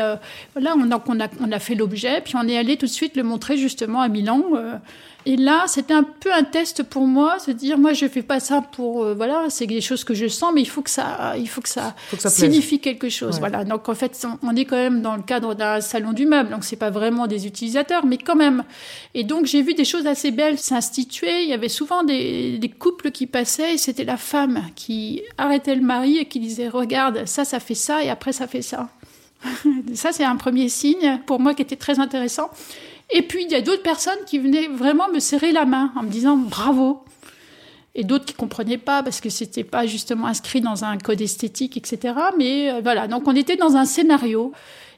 [0.54, 2.90] voilà on a, on a, on a fait l'objet puis on est allé tout de
[2.90, 4.42] suite le montrer justement à Milan
[5.26, 8.40] et là, c'était un peu un test pour moi, se dire moi je fais pas
[8.40, 11.34] ça pour euh, voilà, c'est des choses que je sens, mais il faut que ça,
[11.38, 13.38] il faut que ça, signifie quelque chose.
[13.38, 13.64] Voilà.
[13.64, 16.64] Donc en fait, on est quand même dans le cadre d'un salon du meuble, donc
[16.64, 18.64] c'est pas vraiment des utilisateurs, mais quand même.
[19.14, 21.42] Et donc j'ai vu des choses assez belles s'instituer.
[21.42, 25.74] Il y avait souvent des, des couples qui passaient, et c'était la femme qui arrêtait
[25.74, 28.90] le mari et qui disait regarde, ça, ça fait ça, et après ça fait ça.
[29.94, 32.50] ça c'est un premier signe pour moi qui était très intéressant.
[33.10, 36.02] Et puis, il y a d'autres personnes qui venaient vraiment me serrer la main en
[36.02, 37.04] me disant bravo.
[37.94, 41.76] Et d'autres qui comprenaient pas parce que c'était pas justement inscrit dans un code esthétique,
[41.76, 42.14] etc.
[42.36, 43.06] Mais euh, voilà.
[43.06, 44.52] Donc, on était dans un scénario.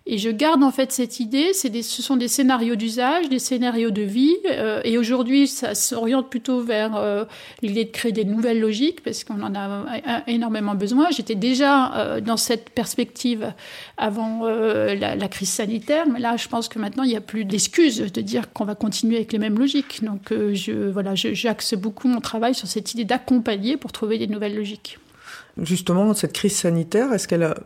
[0.09, 4.03] Et je garde en fait cette idée, ce sont des scénarios d'usage, des scénarios de
[4.03, 4.37] vie.
[4.49, 7.25] Euh, et aujourd'hui, ça s'oriente plutôt vers euh,
[7.61, 11.09] l'idée de créer des nouvelles logiques, parce qu'on en a énormément besoin.
[11.11, 13.53] J'étais déjà euh, dans cette perspective
[13.97, 17.45] avant euh, la, crise sanitaire, mais là, je pense que maintenant, il n'y a plus
[17.45, 20.05] d'excuses de dire qu'on va continuer avec les mêmes logiques.
[20.05, 20.55] Donc, euh,
[20.93, 24.99] voilà, j'axe beaucoup mon travail sur cette idée d'accompagner pour trouver des nouvelles logiques.
[25.61, 27.57] Justement, cette crise sanitaire, est-ce qu'elle a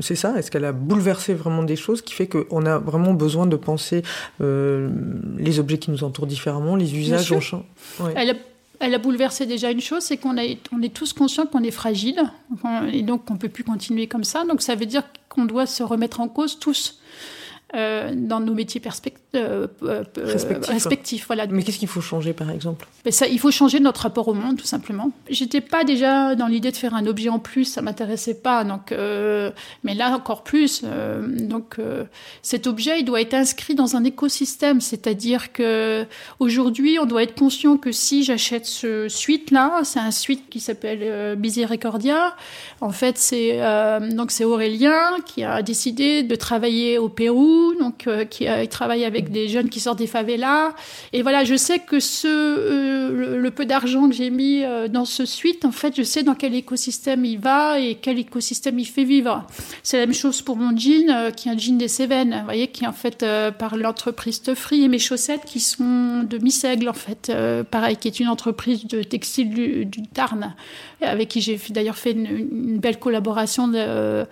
[0.00, 3.46] c'est ça Est-ce qu'elle a bouleversé vraiment des choses qui fait qu'on a vraiment besoin
[3.46, 4.02] de penser
[4.40, 4.90] euh,
[5.38, 7.64] les objets qui nous entourent différemment, les usages en champ?
[8.00, 8.12] Ouais.
[8.16, 8.34] elle, a,
[8.80, 10.36] elle, a, bouleversé déjà une chose, c'est qu'on
[10.72, 12.20] on est tous conscients qu'on est fragile
[12.92, 14.44] et donc qu'on ne peut plus continuer comme ça.
[14.44, 16.99] Donc ça veut dire qu'on doit se remettre en cause tous.
[17.76, 18.82] Euh, dans nos métiers
[19.36, 20.72] euh, euh, respectifs.
[20.72, 21.26] respectifs.
[21.28, 21.46] Voilà.
[21.46, 22.88] Mais qu'est-ce qu'il faut changer, par exemple?
[23.04, 25.12] Mais ça, Il faut changer notre rapport au monde, tout simplement.
[25.28, 28.64] J'étais pas déjà dans l'idée de faire un objet en plus, ça m'intéressait pas.
[28.64, 29.52] Donc, euh,
[29.84, 30.82] mais là, encore plus.
[30.84, 32.04] Euh, donc, euh,
[32.42, 34.80] cet objet, il doit être inscrit dans un écosystème.
[34.80, 36.06] C'est-à-dire que
[36.40, 41.38] aujourd'hui, on doit être conscient que si j'achète ce suite-là, c'est un suite qui s'appelle
[41.38, 42.34] Miséricordia.
[42.80, 43.60] En fait, c'est
[44.10, 49.04] donc c'est Aurélien qui a décidé de travailler au Pérou donc euh, qui euh, travaille
[49.04, 50.74] avec des jeunes qui sortent des favelas.
[51.12, 55.04] Et voilà, je sais que ce euh, le, le, peu d'argent que j'ai mis dans
[55.04, 58.84] ce suite, en fait, je sais dans quel écosystème il va et quel écosystème il
[58.84, 59.46] fait vivre.
[59.82, 62.68] C'est la même chose pour mon jean, qui est un jean des Cévennes, vous voyez,
[62.68, 63.24] qui est en fait
[63.58, 67.32] par l'entreprise Tefri et mes chaussettes qui sont de Missègle, en fait,
[67.70, 70.54] pareil, qui est une entreprise de textile du, du Tarn,
[71.02, 74.26] avec qui j'ai d'ailleurs fait une, une, belle collaboration de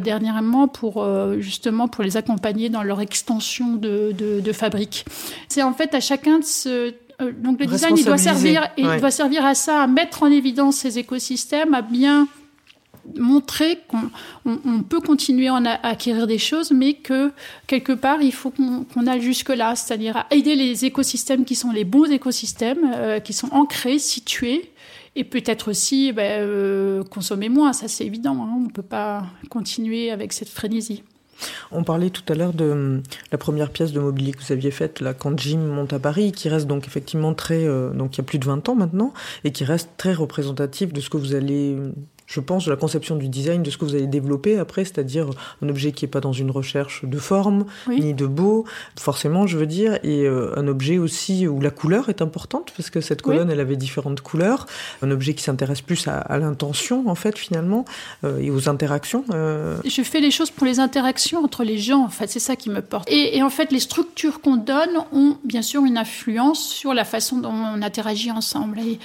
[0.00, 5.04] dernièrement pour euh, justement pour les accompagner dans leur extension de, de, de fabrique.
[5.48, 8.86] C'est en fait à chacun de se euh, donc le design il doit servir et
[8.86, 8.96] ouais.
[8.96, 12.28] il doit servir à ça à mettre en évidence ces écosystèmes à bien
[13.16, 14.10] montrer qu'on
[14.44, 17.32] on, on peut continuer à, à acquérir des choses, mais que
[17.66, 21.72] quelque part, il faut qu'on qu aille jusque-là, c'est-à-dire à aider les écosystèmes qui sont
[21.72, 24.71] les bons écosystèmes, euh, qui sont ancrés, situés,
[25.14, 29.26] et peut-être aussi ben, euh, consommer moins, ça c'est évident, hein, on ne peut pas
[29.50, 31.02] continuer avec cette frénésie.
[31.72, 34.70] On parlait tout à l'heure de hum, la première pièce de mobilier que vous aviez
[34.70, 38.18] faite là quand Jim monte à Paris, qui reste donc effectivement très euh, donc il
[38.18, 39.12] y a plus de 20 ans maintenant
[39.44, 41.76] et qui reste très représentatif de ce que vous allez
[42.32, 45.28] je pense, de la conception du design, de ce que vous allez développer après, c'est-à-dire
[45.62, 48.00] un objet qui n'est pas dans une recherche de forme, oui.
[48.00, 48.64] ni de beau,
[48.98, 52.88] forcément, je veux dire, et euh, un objet aussi où la couleur est importante, parce
[52.88, 53.52] que cette colonne, oui.
[53.52, 54.66] elle avait différentes couleurs,
[55.02, 57.84] un objet qui s'intéresse plus à, à l'intention, en fait, finalement,
[58.24, 59.24] euh, et aux interactions.
[59.34, 59.76] Euh...
[59.84, 62.70] Je fais les choses pour les interactions entre les gens, en fait, c'est ça qui
[62.70, 63.10] me porte.
[63.10, 67.04] Et, et en fait, les structures qu'on donne ont, bien sûr, une influence sur la
[67.04, 68.78] façon dont on interagit ensemble.
[68.80, 68.98] Et,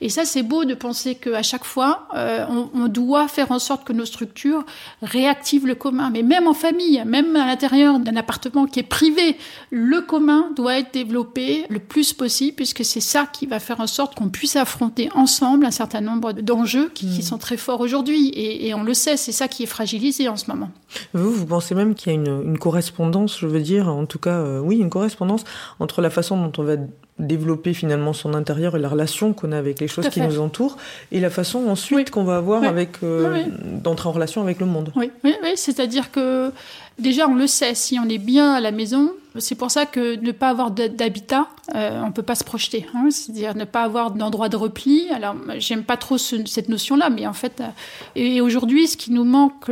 [0.00, 3.84] et ça, c'est beau de penser qu'à chaque fois, on, on doit faire en sorte
[3.84, 4.64] que nos structures
[5.02, 6.10] réactivent le commun.
[6.10, 9.36] Mais même en famille, même à l'intérieur d'un appartement qui est privé,
[9.70, 13.86] le commun doit être développé le plus possible, puisque c'est ça qui va faire en
[13.86, 17.10] sorte qu'on puisse affronter ensemble un certain nombre d'enjeux qui, mmh.
[17.10, 18.28] qui, sont très forts aujourd'hui.
[18.28, 20.70] Et, et, on le sait, c'est ça qui est fragilisé en ce moment.
[21.14, 24.18] Vous, vous pensez même qu'il y a une, une, correspondance, je veux dire, en tout
[24.18, 25.44] cas, euh, oui, une correspondance
[25.80, 26.76] entre la façon dont on va
[27.22, 30.76] développer finalement son intérieur et la relation qu'on a avec les choses qui nous entourent
[31.10, 32.04] et la façon ensuite oui.
[32.04, 32.66] qu'on va avoir oui.
[32.66, 33.52] avec euh, oui.
[33.82, 34.92] d'entrer en relation avec le monde.
[34.96, 36.52] Oui, oui, c'est-à-dire que
[36.98, 40.16] déjà on le sait, si on est bien à la maison, c'est pour ça que
[40.16, 42.86] ne pas avoir d'habitat, euh, on peut pas se projeter.
[42.94, 45.08] Hein, C'est-à-dire ne pas avoir d'endroit de repli.
[45.10, 47.68] Alors j'aime pas trop ce, cette notion-là, mais en fait, euh,
[48.16, 49.70] et aujourd'hui, ce qui nous manque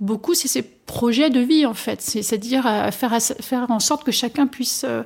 [0.00, 2.00] beaucoup, c'est ces projets de vie en fait.
[2.00, 5.04] C'est-à-dire à faire, faire en sorte que chacun puisse euh,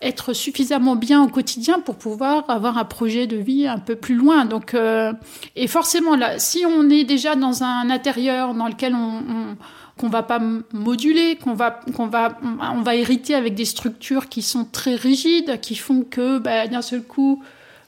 [0.00, 4.14] être suffisamment bien au quotidien pour pouvoir avoir un projet de vie un peu plus
[4.14, 4.46] loin.
[4.46, 5.12] Donc, euh,
[5.56, 9.56] et forcément là, si on est déjà dans un intérieur dans lequel on, on
[9.96, 10.40] qu'on va pas
[10.72, 15.60] moduler, qu'on va qu'on va on va hériter avec des structures qui sont très rigides,
[15.60, 17.42] qui font que bah, d'un seul coup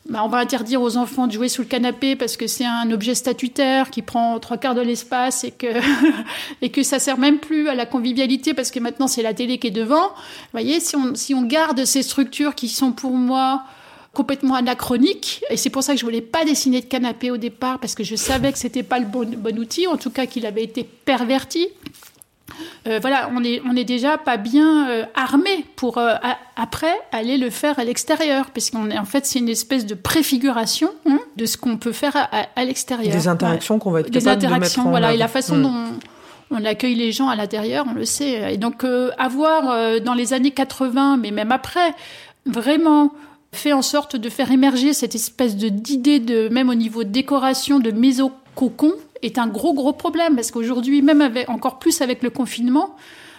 [0.09, 2.91] bah, on va interdire aux enfants de jouer sous le canapé parce que c'est un
[2.93, 5.67] objet statutaire qui prend trois quarts de l'espace et que
[6.63, 9.59] et que ça sert même plus à la convivialité parce que maintenant c'est la télé
[9.59, 10.09] qui est devant.
[10.09, 13.65] Vous voyez, si on si on garde ces structures qui sont pour moi
[14.13, 17.79] complètement anachronique et c'est pour ça que je voulais pas dessiner de canapé au départ
[17.81, 20.65] parce que je savais que c'était pas le bon outil en tout cas qu'il avait
[20.65, 21.69] été perverti
[22.87, 26.95] euh, voilà, on est, on est déjà pas bien euh, armé pour euh, a, après
[27.13, 31.19] aller le faire à l'extérieur, puisqu'on est en fait c'est une espèce de préfiguration hein,
[31.37, 33.15] de ce qu'on peut faire à, à l'extérieur.
[33.15, 33.81] Des interactions ouais.
[33.81, 35.63] qu'on va être Des interactions, de voilà, et la façon mmh.
[35.63, 35.85] dont
[36.51, 38.55] on accueille les gens à l'intérieur, on le sait.
[38.55, 38.85] Et donc
[39.19, 41.93] avoir dans les années 80, mais même après,
[42.47, 43.13] vraiment
[43.53, 47.09] fait en sorte de faire émerger cette espèce de d'idée de même au niveau de
[47.09, 48.93] décoration de mésococon
[49.27, 52.97] est un gros gros problème parce qu'aujourd'hui même avec encore plus avec le confinement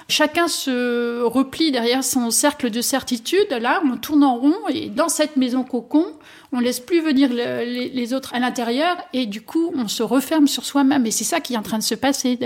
[0.10, 3.48] chacun se replie derrière son cercle de certitude.
[3.60, 6.06] Là, on tourne en rond et dans cette maison cocon,
[6.54, 10.66] on laisse plus venir les, autres à l'intérieur et du coup, on se referme sur
[10.66, 11.06] soi-même.
[11.06, 12.40] Et c'est ça qui est en train de se passer.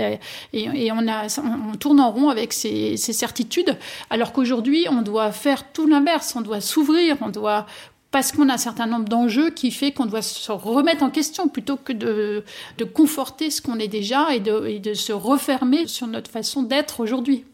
[0.52, 3.76] Et, on, tourne en rond avec ces certitudes,
[4.10, 6.34] alors qu'aujourd'hui, on doit faire tout l'inverse.
[6.36, 7.66] On doit s'ouvrir, on doit
[8.12, 11.48] parce qu'on a un certain nombre d'enjeux qui fait qu'on doit se remettre en question
[11.48, 12.44] plutôt que de,
[12.94, 17.44] conforter ce qu'on est déjà et de se refermer sur notre façon d'être aujourd'hui.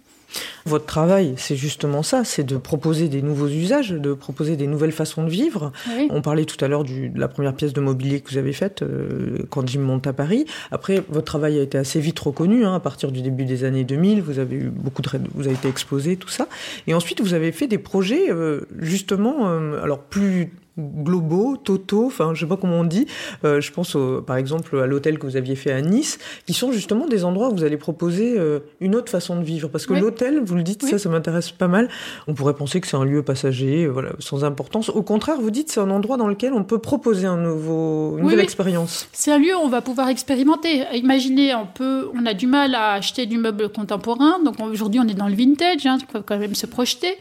[0.66, 4.92] Votre travail, c'est justement ça, c'est de proposer des nouveaux usages, de proposer des nouvelles
[4.92, 5.72] façons de vivre.
[6.10, 8.82] On parlait tout à l'heure de la première pièce de mobilier que vous avez faite
[8.82, 10.44] euh, quand Jim monte à Paris.
[10.70, 13.84] Après, votre travail a été assez vite reconnu hein, à partir du début des années
[13.84, 14.22] 2000.
[14.22, 16.48] Vous avez eu beaucoup de, vous avez été exposé, tout ça.
[16.86, 22.32] Et ensuite, vous avez fait des projets euh, justement, euh, alors plus globaux, totaux, enfin
[22.34, 23.06] je sais pas comment on dit.
[23.44, 26.72] Euh, je pense par exemple à l'hôtel que vous aviez fait à Nice, qui sont
[26.72, 29.68] justement des endroits où vous allez proposer euh, une autre façon de vivre.
[29.68, 31.88] Parce que l'hôtel, vous le dites, ça, ça m'intéresse pas mal.
[32.26, 34.88] On pourrait penser que c'est un lieu passager, euh, voilà, sans importance.
[34.88, 38.24] Au contraire, vous dites c'est un endroit dans lequel on peut proposer un nouveau, une
[38.24, 39.08] nouvelle expérience.
[39.12, 40.84] C'est un lieu où on va pouvoir expérimenter.
[40.94, 45.08] Imaginez, on peut, on a du mal à acheter du meuble contemporain, donc aujourd'hui on
[45.08, 47.16] est dans le vintage, hein, il faut quand même se projeter.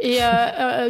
[0.00, 0.18] Et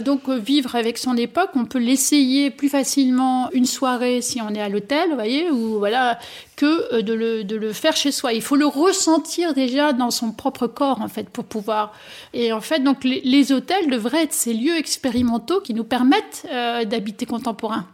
[0.04, 4.52] donc vivre avec son époque, on peut laisser essayer plus facilement une soirée si on
[4.52, 6.18] est à l'hôtel, vous voyez, ou voilà,
[6.60, 8.34] que euh, de le, de le, faire chez soi.
[8.34, 11.94] Il faut le ressentir déjà dans son propre corps, en fait, pour pouvoir.
[12.34, 16.84] Et en fait, donc les, hôtels devraient être ces lieux expérimentaux qui nous permettent euh,
[16.84, 17.86] d'habiter contemporain.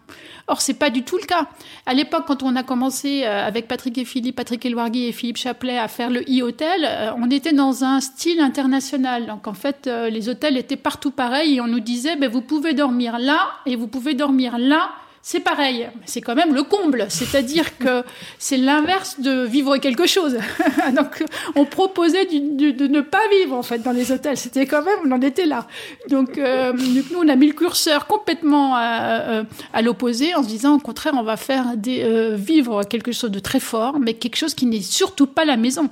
[0.48, 1.46] Or, c'est pas du tout le cas.
[1.86, 5.36] À l'époque, quand on a commencé euh, avec Patrick et Philippe, Patrick Elwargui et Philippe
[5.36, 9.26] Chaplet à faire le e-hôtel, on était dans un style international.
[9.26, 12.74] Donc, en fait, les hôtels étaient partout pareils et on nous disait, ben, vous pouvez
[12.74, 14.90] dormir là et vous pouvez dormir là,
[15.28, 15.88] c'est pareil.
[16.04, 17.06] C'est quand même le comble.
[17.08, 18.04] C'est-à-dire que
[18.38, 20.38] c'est l'inverse de vivre quelque chose.
[20.96, 21.24] Donc,
[21.56, 24.36] on proposait de, ne pas vivre, en fait, dans les hôtels.
[24.36, 25.66] C'était quand même, on en était là.
[26.08, 29.42] Donc, euh, nous, on a mis le curseur complètement à,
[29.82, 33.40] l'opposé en se disant, au contraire, on va faire des, euh, vivre quelque chose de
[33.40, 35.90] très fort, mais quelque chose qui n'est surtout pas la maison.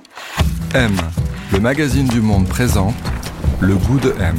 [0.73, 0.95] M,
[1.51, 2.95] le magazine du monde présente
[3.59, 4.37] le goût de M.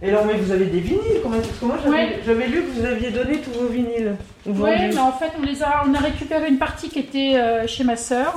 [0.00, 1.76] Et alors, mais vous avez des vinyles quand même Parce que moi,
[2.24, 4.14] j'avais lu que vous aviez donné tous vos vinyles.
[4.46, 7.66] Oui, mais en fait, on, les a, on a récupéré une partie qui était euh,
[7.66, 8.34] chez ma sœur.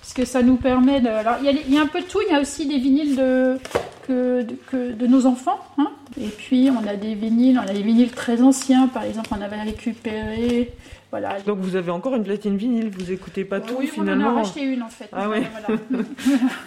[0.00, 1.08] Parce que ça nous permet de.
[1.08, 2.18] Alors, il y, a un peu de tout.
[2.26, 3.58] Il y a aussi des vinyles de,
[4.06, 5.60] que, de, de nos enfants.
[5.76, 5.90] Hein.
[6.20, 7.60] Et puis, on a des vinyles.
[7.64, 8.88] On a des vinyles très anciens.
[8.88, 10.72] Par exemple, on avait récupéré.
[11.10, 11.40] Voilà.
[11.40, 14.36] Donc vous avez encore une platine vinyle, vous écoutez pas tout oui, finalement on en
[14.36, 15.08] a racheté une en fait.
[15.10, 15.38] Ah oui.
[15.52, 15.80] Voilà.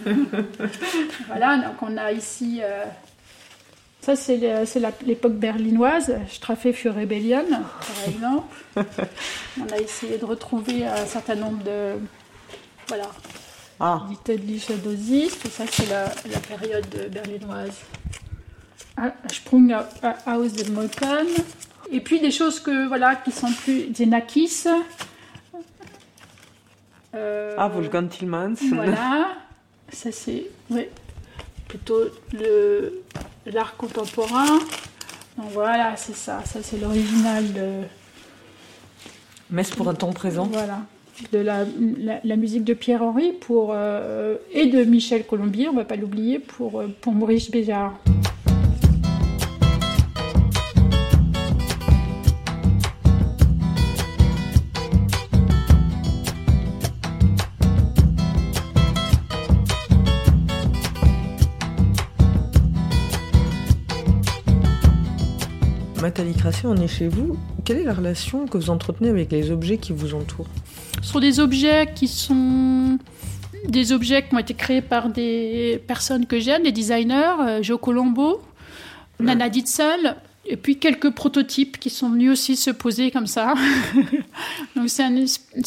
[1.27, 1.57] voilà.
[1.57, 2.85] donc on a ici euh,
[4.01, 4.39] ça, c'est
[5.05, 6.11] l'époque berlinoise.
[6.27, 8.55] Strafe für Rebellion, par exemple.
[9.61, 11.99] On a essayé de retrouver un certain nombre de.
[12.87, 13.11] Voilà.
[13.79, 14.07] Ah.
[14.83, 15.37] Dosis.
[15.39, 16.09] Tout ça, c'est la,
[16.39, 17.79] période berlinoise.
[18.97, 19.71] Ah, Sprung
[20.25, 21.27] aus dem Molkan.
[21.91, 23.93] Et puis des choses que, voilà, qui sont plus.
[23.93, 24.65] Zenakis.
[27.13, 28.55] Euh, ah, Wolfgang Tillmans.
[28.73, 29.35] Voilà.
[29.93, 30.45] Ça, c'est.
[30.71, 30.87] Oui.
[31.67, 32.01] Plutôt
[32.33, 33.03] le
[33.45, 34.59] l'art contemporain.
[35.37, 36.41] Donc voilà, c'est ça.
[36.45, 37.69] Ça, c'est l'original de.
[39.49, 40.49] Messe pour un temps présent.
[40.51, 40.79] Voilà.
[41.31, 41.65] De la,
[42.23, 46.39] la, musique de Pierre-Henri pour, euh, et de Michel Colombier, on ne va pas l'oublier,
[46.39, 47.93] pour, euh, pour Maurice Béjart.
[66.01, 67.37] Nathalie Crassé, on est chez vous.
[67.63, 70.47] Quelle est la relation que vous entretenez avec les objets qui vous entourent?
[71.01, 72.97] Ce sont des objets qui sont
[73.67, 77.79] des objets qui ont été créés par des personnes que j'aime, des designers, euh, Joe
[77.79, 78.41] Colombo,
[79.19, 83.53] Nana Ditzel, et puis quelques prototypes qui sont venus aussi se poser comme ça.
[84.75, 85.15] Donc c'est un,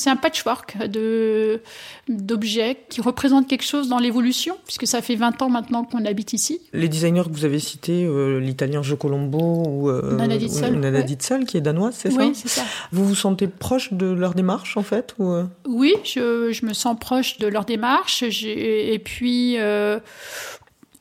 [0.06, 1.60] un, patchwork de,
[2.08, 6.32] d'objets qui représentent quelque chose dans l'évolution, puisque ça fait 20 ans maintenant qu'on habite
[6.32, 6.60] ici.
[6.72, 11.56] Les designers que vous avez cités, euh, l'italien Joe Colombo ou euh, Nana Ditzel, qui
[11.56, 12.62] est danoise, c'est oui, c'est ça.
[12.90, 16.72] Vous vous sentez proche de leur démarche en fait ou euh Oui, je, je, me
[16.72, 18.22] sens proche de leur démarche.
[18.22, 19.56] Et puis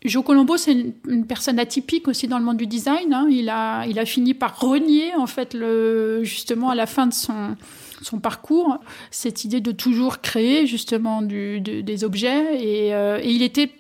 [0.05, 0.75] Joe Colombo, c'est
[1.07, 3.13] une, personne atypique aussi dans le monde du design.
[3.13, 3.27] Hein.
[3.29, 7.13] Il, a, il a fini par renier, en fait, le, justement, à la fin de
[7.13, 7.55] son,
[8.01, 8.79] son parcours,
[9.11, 12.61] cette idée de toujours créer, justement, du, des objets.
[12.61, 13.71] Et, euh, et, il était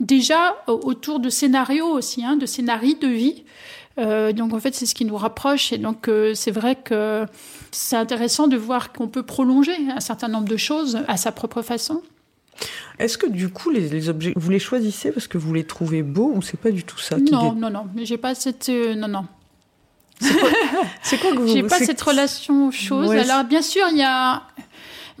[0.00, 3.44] déjà autour de scénarios aussi, hein, de scénarii de vie.
[3.98, 5.72] Euh, donc, en fait, c'est ce qui nous rapproche.
[5.72, 7.24] Et donc, euh, c'est vrai que
[7.70, 11.62] c'est intéressant de voir qu'on peut prolonger un certain nombre de choses à sa propre
[11.62, 12.02] façon.
[12.98, 16.02] Est-ce que du coup, les, les objets, vous les choisissez parce que vous les trouvez
[16.02, 18.34] beaux ou c'est pas du tout ça qui Non, dé- non, non, mais j'ai pas
[18.34, 18.68] cette.
[18.68, 19.24] euh, non, non.
[21.02, 23.08] C'est quoi que vous J'ai pas cette relation aux choses.
[23.08, 24.42] Ouais, Alors, bien sûr, il y a.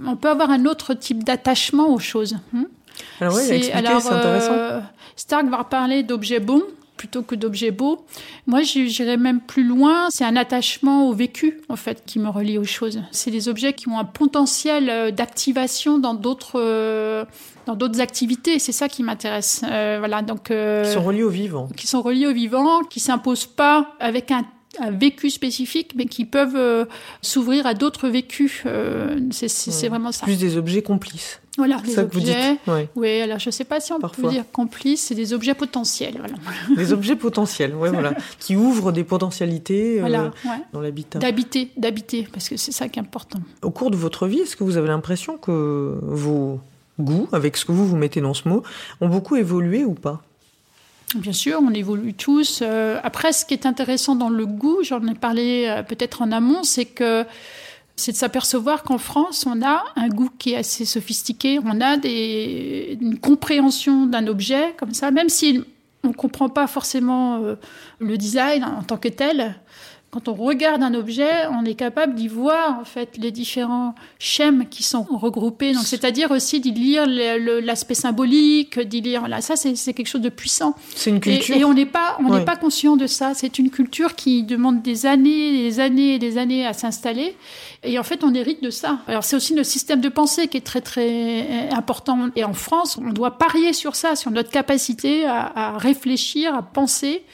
[0.04, 2.36] On peut avoir un autre type d'attachement aux choses.
[2.54, 2.64] hein.
[3.20, 4.52] Alors alors, c'est intéressant.
[4.52, 4.80] euh,
[5.16, 6.62] Stark va parler d'objets bons
[6.98, 8.04] plutôt que d'objets beaux.
[8.46, 10.08] Moi, j'irais même plus loin.
[10.10, 13.00] C'est un attachement au vécu, en fait, qui me relie aux choses.
[13.12, 17.24] C'est des objets qui ont un potentiel euh, d'activation dans d'autres euh,
[17.66, 18.58] dans d'autres activités.
[18.58, 19.62] C'est ça qui m'intéresse.
[19.70, 21.68] Euh, voilà, donc euh, Ils sont reliés au vivant.
[21.76, 24.44] qui sont reliés au vivant, qui s'imposent pas avec un,
[24.80, 26.84] un vécu spécifique, mais qui peuvent euh,
[27.22, 28.62] s'ouvrir à d'autres vécus.
[28.66, 29.48] Euh, c'est
[29.82, 29.88] Ouais.
[29.88, 30.24] vraiment ça.
[30.24, 31.40] Plus des objets complices.
[31.56, 32.28] Voilà, C'est les ça que vous dites.
[32.28, 32.56] objets.
[32.68, 32.88] Ouais.
[32.94, 34.24] Oui, alors je sais pas si on Parfois.
[34.28, 36.14] peut dire complices, c'est des objets potentiels.
[36.18, 36.34] Voilà,
[36.76, 40.50] Des objets potentiels, ouais, voilà, qui ouvrent des potentialités euh, voilà ouais.
[40.72, 41.18] dans l'habitat.
[41.18, 43.40] d'habiter, d'habiter, parce que c'est ça qui est important.
[43.62, 46.60] Au cours de votre vie, est-ce que vous avez l'impression que vos
[47.00, 48.62] goûts, avec ce que vous vous mettez dans ce mot,
[49.00, 50.22] ont beaucoup évolué ou pas?
[51.14, 52.60] Bien sûr, on évolue tous.
[52.60, 56.32] Euh, après, ce qui est intéressant dans le goût, j'en ai parlé euh, peut-être en
[56.32, 57.24] amont, c'est que
[57.96, 61.58] c'est de s'apercevoir qu'en France, on a un goût qui est assez sophistiqué.
[61.64, 65.64] On a des, une compréhension d'un objet comme ça, même si
[66.04, 67.54] on ne comprend pas forcément euh,
[68.00, 69.56] le design en tant que tel.
[70.10, 74.66] Quand on regarde un objet, on est capable d'y voir en fait les différents schèmes
[74.70, 75.74] qui sont regroupés.
[75.74, 79.20] Donc, c'est-à-dire aussi d'y lire le- le- l'aspect symbolique, d'y lire.
[79.20, 80.74] Voilà, ça, c'est quelque chose de puissant.
[80.94, 81.56] C'est une culture.
[81.56, 82.44] Et, et on n'est pas, on n'est Ouais.
[82.46, 83.34] pas conscient de ça.
[83.34, 87.36] C'est une culture qui demande des années, des années et des années à s'installer.
[87.84, 89.00] Et en fait, on hérite de ça.
[89.08, 92.30] Alors, c'est aussi notre système de pensée qui est très, très important.
[92.34, 96.62] Et en France, on doit parier sur ça, sur notre capacité à, à réfléchir, à
[96.62, 97.24] penser.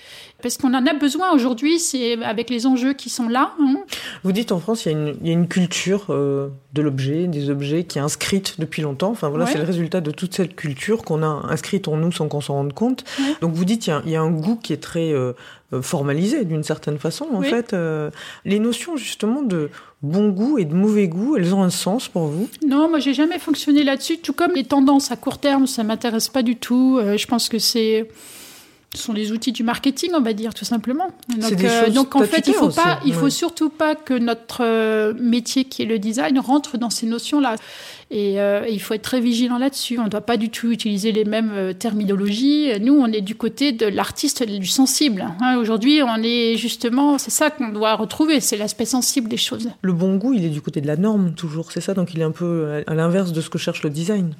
[0.44, 3.54] Parce qu'on en a besoin aujourd'hui, c'est avec les enjeux qui sont là.
[3.58, 3.76] hein.
[4.24, 6.82] Vous dites en France, il y a une, il y a une culture euh, de
[6.82, 9.08] l'objet, des objets qui est inscrite depuis longtemps.
[9.10, 9.52] Enfin voilà, Ouais.
[9.52, 12.54] c'est le résultat de toute cette culture qu'on a inscrite en nous sans qu'on s'en
[12.56, 13.04] rende compte.
[13.18, 13.34] Ouais.
[13.40, 15.32] Donc vous dites, il y, a, il y a un goût qui est très euh,
[15.72, 17.26] euh, formalisé d'une certaine façon.
[17.32, 17.48] En Oui.
[17.48, 18.10] fait, Euh,
[18.44, 19.70] les notions justement de
[20.02, 22.50] bon goût et de mauvais goût, elles ont un sens pour vous?
[22.66, 24.18] Non, moi j'ai jamais fonctionné là-dessus.
[24.18, 27.00] Tout comme les tendances à court terme, ça m'intéresse pas du tout.
[27.16, 28.06] Je pense que c'est
[28.94, 31.08] ce sont les outils du marketing, on va dire tout simplement.
[31.36, 34.62] Donc, euh, donc en fait, il faut pas, aussi, il faut surtout pas que notre
[34.64, 37.56] euh, métier qui est le design rentre dans ces notions-là.
[38.10, 39.98] Et euh, il faut être très vigilant là-dessus.
[39.98, 42.68] On ne doit pas du tout utiliser les mêmes euh, terminologies.
[42.80, 45.26] Nous, on est du côté de l'artiste, du sensible.
[45.40, 45.56] hein.
[45.56, 49.70] Aujourd'hui, on est justement, c'est ça qu'on doit retrouver, c'est l'aspect sensible des choses.
[49.82, 52.20] Le bon goût, il est du côté de la norme toujours, c'est ça Donc il
[52.20, 54.34] est un peu à l'inverse de ce que cherche le design.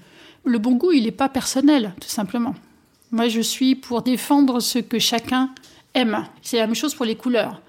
[0.44, 2.55] Le bon goût, il n'est pas personnel, tout simplement.
[3.11, 5.50] Moi, je suis pour défendre ce que chacun
[5.94, 6.26] aime.
[6.42, 7.61] C'est la même chose pour les couleurs.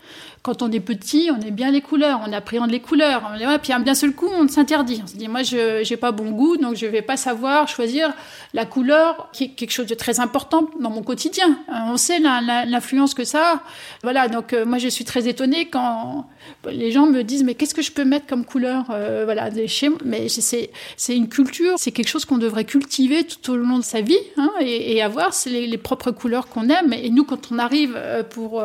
[0.46, 3.24] Quand on est petit, on aime bien les couleurs, on appréhende les couleurs.
[3.34, 5.02] On est- ouais, puis d'un seul coup, on s'interdit.
[5.04, 7.68] On se dit, moi, je n'ai pas bon goût, donc je ne vais pas savoir
[7.68, 8.14] choisir
[8.54, 11.58] la couleur, qui est quelque chose de très important dans mon quotidien.
[11.70, 13.62] Euh, On sait l'influence que ça a.
[14.04, 16.28] Voilà, donc euh, moi, je suis très étonnée quand
[16.70, 19.90] les gens me disent, mais qu'est-ce que je peux mettre comme couleur euh, voilà, chez
[19.90, 20.70] moi Mais c'est
[21.16, 24.52] une culture, c'est quelque chose qu'on devrait cultiver tout au long de sa vie hein,
[24.62, 26.94] et, avoir les, les propres couleurs qu'on aime.
[26.94, 28.64] Et nous, quand on arrive pour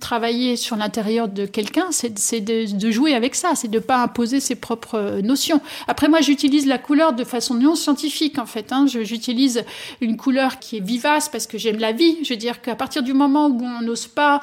[0.00, 4.40] travailler sur l'intérieur de quelqu'un, c'est de, de jouer avec ça, c'est de pas imposer
[4.40, 5.60] ses propres euh, notions.
[5.88, 8.72] Après, moi, j'utilise la couleur de façon non scientifique, en fait.
[8.72, 8.86] Hein.
[8.86, 9.64] J'utilise
[10.00, 12.18] une couleur qui est vivace parce que j'aime la vie.
[12.24, 14.42] Je veux dire qu'à partir du moment où on n'ose pas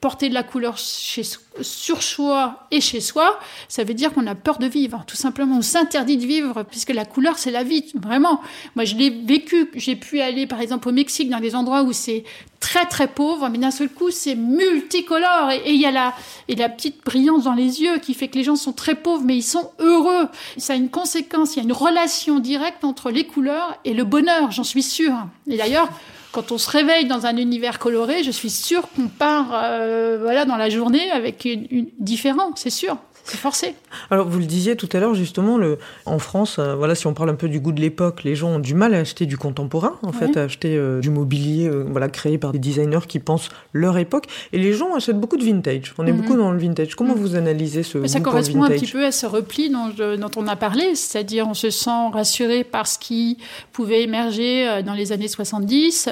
[0.00, 1.22] porter de la couleur chez,
[1.62, 5.56] sur soi et chez soi, ça veut dire qu'on a peur de vivre, tout simplement.
[5.56, 8.40] On s'interdit de vivre, puisque la couleur, c'est la vie, vraiment.
[8.74, 9.70] Moi, je l'ai vécu.
[9.74, 12.24] J'ai pu aller, par exemple, au Mexique, dans des endroits où c'est
[12.60, 15.50] très, très pauvre, mais d'un seul coup, c'est multicolore.
[15.64, 16.14] Et il y a la,
[16.48, 19.24] et la petite brillance dans les yeux qui fait que les gens sont très pauvres,
[19.24, 20.28] mais ils sont heureux.
[20.58, 24.04] Ça a une conséquence, il y a une relation directe entre les couleurs et le
[24.04, 25.26] bonheur, j'en suis sûre.
[25.48, 25.88] Et d'ailleurs,
[26.36, 30.44] quand on se réveille dans un univers coloré, je suis sûre qu'on part euh, voilà,
[30.44, 32.98] dans la journée avec une, différent, c'est sûr.
[33.26, 33.74] C'est forcé.
[34.10, 37.12] Alors, vous le disiez tout à l'heure, justement, le, en France, euh, voilà, si on
[37.14, 39.36] parle un peu du goût de l'époque, les gens ont du mal à acheter du
[39.36, 43.18] contemporain, en fait, à acheter euh, du mobilier, euh, voilà, créé par des designers qui
[43.18, 44.26] pensent leur époque.
[44.52, 45.92] Et les gens achètent beaucoup de vintage.
[45.98, 46.20] On est Mhm.
[46.20, 46.94] beaucoup dans le vintage.
[46.94, 47.20] Comment Mhm.
[47.20, 49.70] vous analysez ce Mais ça goût pour le correspond un petit peu à ce repli
[49.70, 49.90] dont,
[50.36, 53.38] on a parlé, c'est-à-dire on se sent rassuré par ce qui
[53.72, 56.08] pouvait émerger dans les années 70,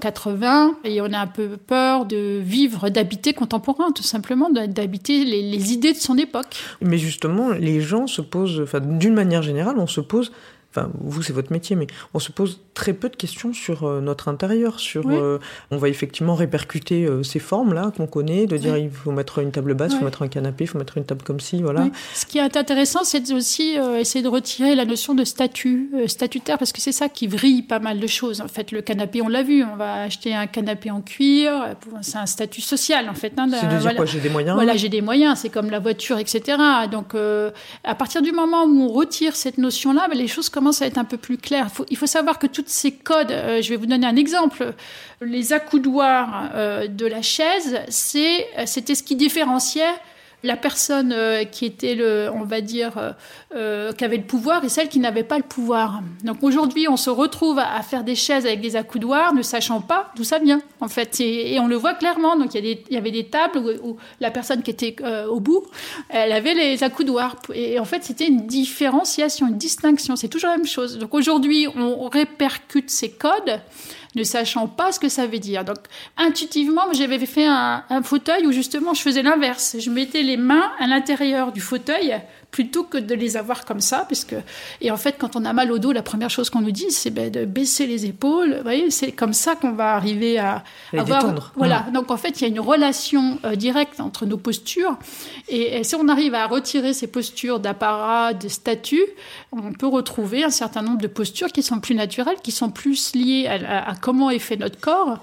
[0.00, 5.42] 80, et on a un peu peur de vivre, d'habiter contemporain, tout simplement, d'habiter les,
[5.42, 6.53] les idées de son époque.
[6.80, 10.32] Mais justement, les gens se posent, enfin, d'une manière générale, on se pose
[10.74, 14.00] enfin vous c'est votre métier, mais on se pose très peu de questions sur euh,
[14.00, 15.38] notre intérieur, sur euh,
[15.70, 19.52] on va effectivement répercuter euh, ces formes-là qu'on connaît, de dire il faut mettre une
[19.52, 21.88] table basse, il faut mettre un canapé, il faut mettre une table comme ci, voilà.
[22.14, 26.72] Ce qui est intéressant, c'est aussi essayer de retirer la notion de statut statutaire, parce
[26.72, 28.40] que c'est ça qui vrille pas mal de choses.
[28.40, 31.52] En fait, le canapé, on l'a vu, on va acheter un canapé en cuir,
[32.02, 33.32] c'est un statut social en fait.
[33.36, 33.96] Hein, c'est de dire voilà.
[33.96, 34.54] quoi, j'ai des moyens.
[34.54, 36.58] Voilà, j'ai des moyens, c'est comme la voiture, etc.
[36.90, 37.14] Donc
[37.84, 40.98] à partir du moment où on retire cette notion-là, ben, les choses commencent à être
[40.98, 41.68] un peu plus claires.
[41.90, 44.74] Il faut, savoir que tous ces codes, euh, je vais vous donner un exemple.
[45.20, 49.94] Les accoudoirs euh, de la chaise, c'était ce qui différenciait
[50.44, 53.12] la personne euh, qui était le, on va dire, euh,
[53.56, 56.02] euh, qui avait le pouvoir et celle qui n'avait pas le pouvoir.
[56.22, 60.12] Donc aujourd'hui, on se retrouve à, faire des chaises avec des accoudoirs, ne sachant pas
[60.16, 61.18] d'où ça vient, en fait.
[61.20, 62.36] Et, on le voit clairement.
[62.36, 64.96] Donc il y, avait des tables où, la personne qui était
[65.30, 65.64] au bout,
[66.10, 67.36] elle avait les accoudoirs.
[67.54, 70.14] Et en fait, c'était une différenciation, une distinction.
[70.16, 70.98] C'est toujours la même chose.
[70.98, 73.60] Donc aujourd'hui, on répercute ces codes
[74.14, 75.64] ne sachant pas ce que ça veut dire.
[75.64, 75.78] Donc,
[76.16, 79.76] intuitivement, j'avais fait un, fauteuil où justement je faisais l'inverse.
[79.78, 82.20] Je mettais les mains à l'intérieur du fauteuil
[82.54, 84.36] plutôt que de les avoir comme ça, puisque
[84.80, 86.88] et en fait quand on a mal au dos, la première chose qu'on nous dit
[86.90, 88.58] c'est ben, de baisser les épaules.
[88.58, 90.62] Vous voyez, c'est comme ça qu'on va arriver à
[90.96, 91.52] avoir.
[91.56, 91.86] Voilà.
[91.92, 94.96] Donc en fait, il y a une relation euh, directe entre nos postures,
[95.48, 99.04] et, si on arrive à retirer ces postures d'apparat, de statut,
[99.50, 103.16] on peut retrouver un certain nombre de postures qui sont plus naturelles, qui sont plus
[103.16, 105.18] liées à comment est fait notre corps,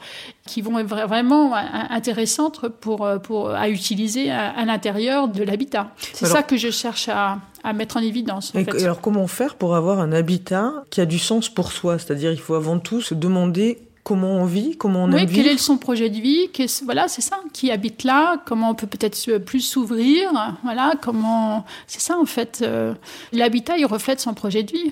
[0.51, 5.91] qui vont être vraiment intéressantes pour, euh, pour, à utiliser à, l'intérieur de l'habitat.
[6.13, 8.51] C'est ça que je cherche à, à mettre en évidence.
[8.53, 11.97] et, alors comment faire pour avoir un habitat qui a du sens pour soi?
[11.99, 15.47] C'est-à-dire il faut avant tout se demander comment on vit, comment on oui, aime quel
[15.47, 16.49] est son projet de vie,
[16.83, 20.31] voilà, c'est ça, qui habite là, comment on peut peut-être plus s'ouvrir,
[20.63, 22.59] voilà, comment, c'est ça en fait.
[22.61, 22.93] Euh,
[23.31, 24.91] l'habitat, il reflète son projet de vie.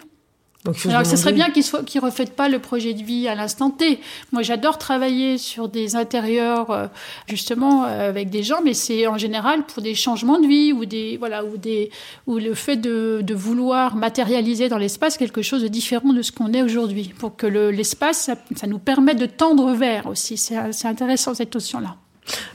[0.66, 3.70] Donc, Alors, ce serait bien qu'il ne qu pas le projet de vie à l'instant
[3.70, 4.00] T.
[4.34, 6.88] Moi, j'adore travailler sur des intérieurs, euh,
[7.28, 10.84] justement, euh, avec des gens, mais c'est en général pour des changements de vie ou
[10.86, 11.92] des, voilà, ou des,
[12.28, 16.34] ou le fait de, de vouloir matérialiser dans l'espace quelque chose de différent de ce
[16.34, 20.36] qu'on est aujourd'hui, pour que l'espace, ça, ça, nous permette de tendre vers aussi.
[20.36, 21.96] C'est intéressant cette notion-là.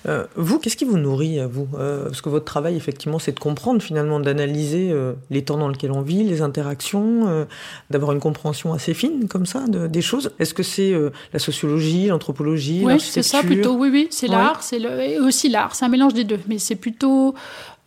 [0.09, 3.33] Euh, vous, qu'est-ce qui vous nourrit à vous euh, Parce que votre travail, effectivement, c'est
[3.33, 7.47] de comprendre finalement, d'analyser euh, les temps dans lesquels on vit, les interactions,
[7.91, 10.33] d'avoir une compréhension assez fine comme ça de, des choses.
[10.39, 10.95] Est-ce que c'est
[11.33, 13.77] la sociologie, l'anthropologie, Oui, c'est ça plutôt.
[13.77, 15.75] Oui, oui, c'est l'art, c'est et aussi l'art.
[15.75, 17.35] C'est un mélange des deux, mais c'est plutôt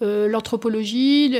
[0.04, 1.36] euh, l'anthropologie.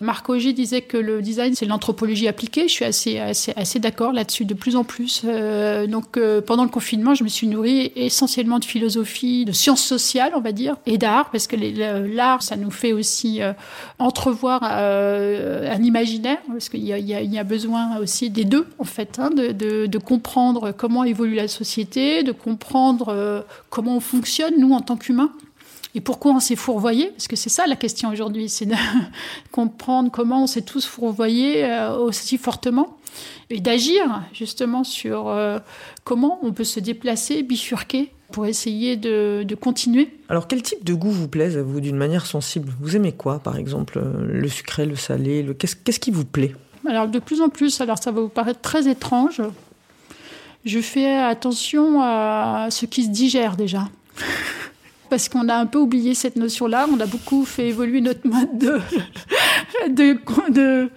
[0.00, 2.66] Marc Auger disait que le design, c'est l'anthropologie appliquée.
[2.66, 5.22] Je suis assez, assez, assez d'accord là-dessus de plus en plus.
[5.24, 9.84] Euh, donc, euh, pendant le confinement, je me suis nourrie essentiellement de philosophie, de sciences
[9.84, 13.40] sociales, on va dire, et d'art, parce que l'art, ça nous fait aussi
[14.00, 19.98] entrevoir un imaginaire, parce qu'il y, a besoin aussi des deux, en fait, hein, de,
[19.98, 25.30] comprendre comment évolue la société, de comprendre comment on fonctionne, nous, en tant qu'humains.
[25.96, 27.06] Et pourquoi on s'est fourvoyé?
[27.06, 28.74] Parce que c'est ça la question aujourd'hui, c'est de
[29.50, 32.98] comprendre comment on s'est tous fourvoyés euh, aussi fortement
[33.48, 35.58] et d'agir justement sur euh,
[36.04, 40.10] comment on peut se déplacer, bifurquer pour essayer de, continuer.
[40.28, 42.74] Alors quel type de goût vous plaise à vous d'une manière sensible?
[42.78, 45.54] Vous aimez quoi par exemple Le sucré, le salé le...
[45.54, 46.54] Qu'est-ce qui vous plaît?
[46.86, 49.40] Alors de plus en plus, alors ça va vous paraître très étrange,
[50.66, 53.88] je fais attention à ce qui se digère déjà
[55.08, 56.86] parce qu'on a un peu oublié cette notion-là.
[56.92, 58.80] On a beaucoup fait évoluer notre mode de,
[59.88, 60.90] de,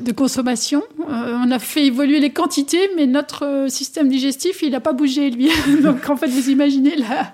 [0.00, 0.82] de, consommation.
[1.08, 5.30] Euh, on a fait évoluer les quantités, mais notre système digestif, il n'a pas bougé,
[5.30, 5.50] lui.
[5.82, 7.32] Donc, en fait, vous imaginez la,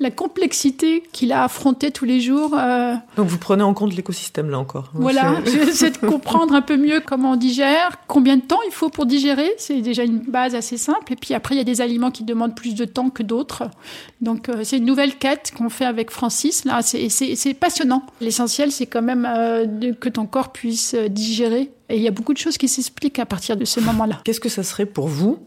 [0.00, 2.54] la complexité qu'il a affrontée tous les jours.
[2.58, 4.90] Euh, Donc vous prenez en compte l'écosystème là encore.
[4.94, 8.88] Voilà, j'essaie de comprendre un peu mieux comment on digère, combien de temps il faut
[8.88, 11.12] pour digérer, c'est déjà une base assez simple.
[11.12, 13.64] Et puis après, il y a des aliments qui demandent plus de temps que d'autres.
[14.22, 16.64] Donc euh, c'est une nouvelle quête qu'on fait avec Francis.
[16.64, 18.02] Là, c'est passionnant.
[18.22, 21.70] L'essentiel, c'est quand même euh, que ton corps puisse digérer.
[21.90, 24.20] Et il y a beaucoup de choses qui s'expliquent à partir de ce moment-là.
[24.24, 25.38] Qu'est-ce que ça serait pour vous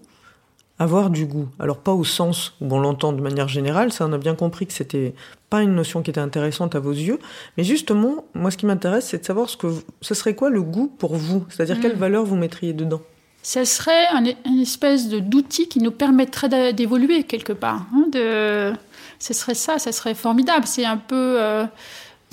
[0.79, 1.47] avoir du goût.
[1.59, 4.65] Alors pas au sens où on l'entend de manière générale, ça on a bien compris
[4.65, 5.13] que c'était
[5.49, 7.19] pas une notion qui était intéressante à vos yeux,
[7.57, 9.67] mais justement, moi ce qui m'intéresse c'est de savoir ce que
[10.01, 11.99] ce serait quoi le goût pour vous, c'est-à-dire quelle mm.
[11.99, 13.01] valeur vous mettriez dedans?
[13.43, 17.85] Ce serait un, une espèce d'outil qui nous permettrait d'évoluer quelque part.
[17.93, 18.73] Hein, de,
[19.19, 20.65] ce serait ça, ça serait formidable.
[20.65, 21.65] C'est un peu euh,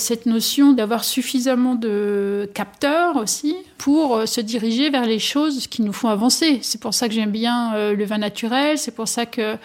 [0.00, 5.82] cette notion d'avoir suffisamment de capteurs aussi pour euh, se diriger vers les choses qui
[5.82, 6.58] nous font avancer.
[6.62, 9.56] C'est pour ça que j'aime bien euh, le vin naturel, c'est pour ça que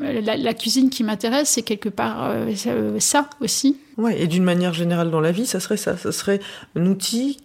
[0.00, 2.32] euh, la, cuisine qui m'intéresse, c'est quelque part
[2.98, 3.76] ça aussi.
[3.98, 6.38] Ouais, et d'une manière générale dans la vie, ça serait ça, ça serait
[6.76, 7.38] un outil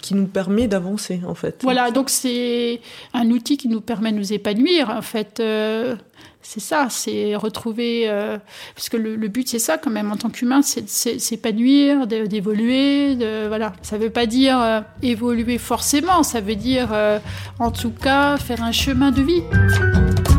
[0.00, 1.58] qui nous permet d'avancer en fait.
[1.64, 2.80] Voilà, donc c'est
[3.12, 5.40] un outil qui nous permet de nous épanouir en fait.
[5.40, 5.96] Euh,
[6.42, 8.38] c'est ça, c'est retrouver, euh,
[8.76, 13.16] parce que le, but c'est ça quand même en tant qu'humain, c'est s'épanouir, d'évoluer,
[13.48, 13.72] voilà.
[13.82, 16.90] Ça veut pas dire euh, évoluer forcément, ça veut dire
[17.58, 20.35] en tout cas faire un chemin de vie.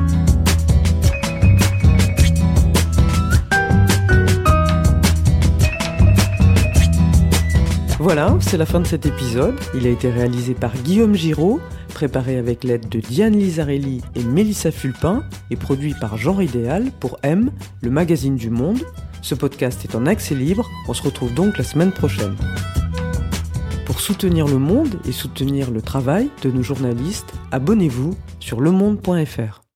[8.07, 9.59] Voilà, c'est la fin de cet épisode.
[9.75, 14.71] Il a été réalisé par Guillaume Giraud, préparé avec l'aide de Diane Lizarelli et Mélissa
[14.71, 17.51] Fulpin et produit par Genre Idéal pour M,
[17.81, 18.79] le magazine du monde.
[19.21, 22.37] Ce podcast est en accès libre, on se retrouve donc la semaine prochaine.
[23.85, 29.66] Pour soutenir le monde et soutenir le travail de nos journalistes, abonnez-vous sur lemonde.fr.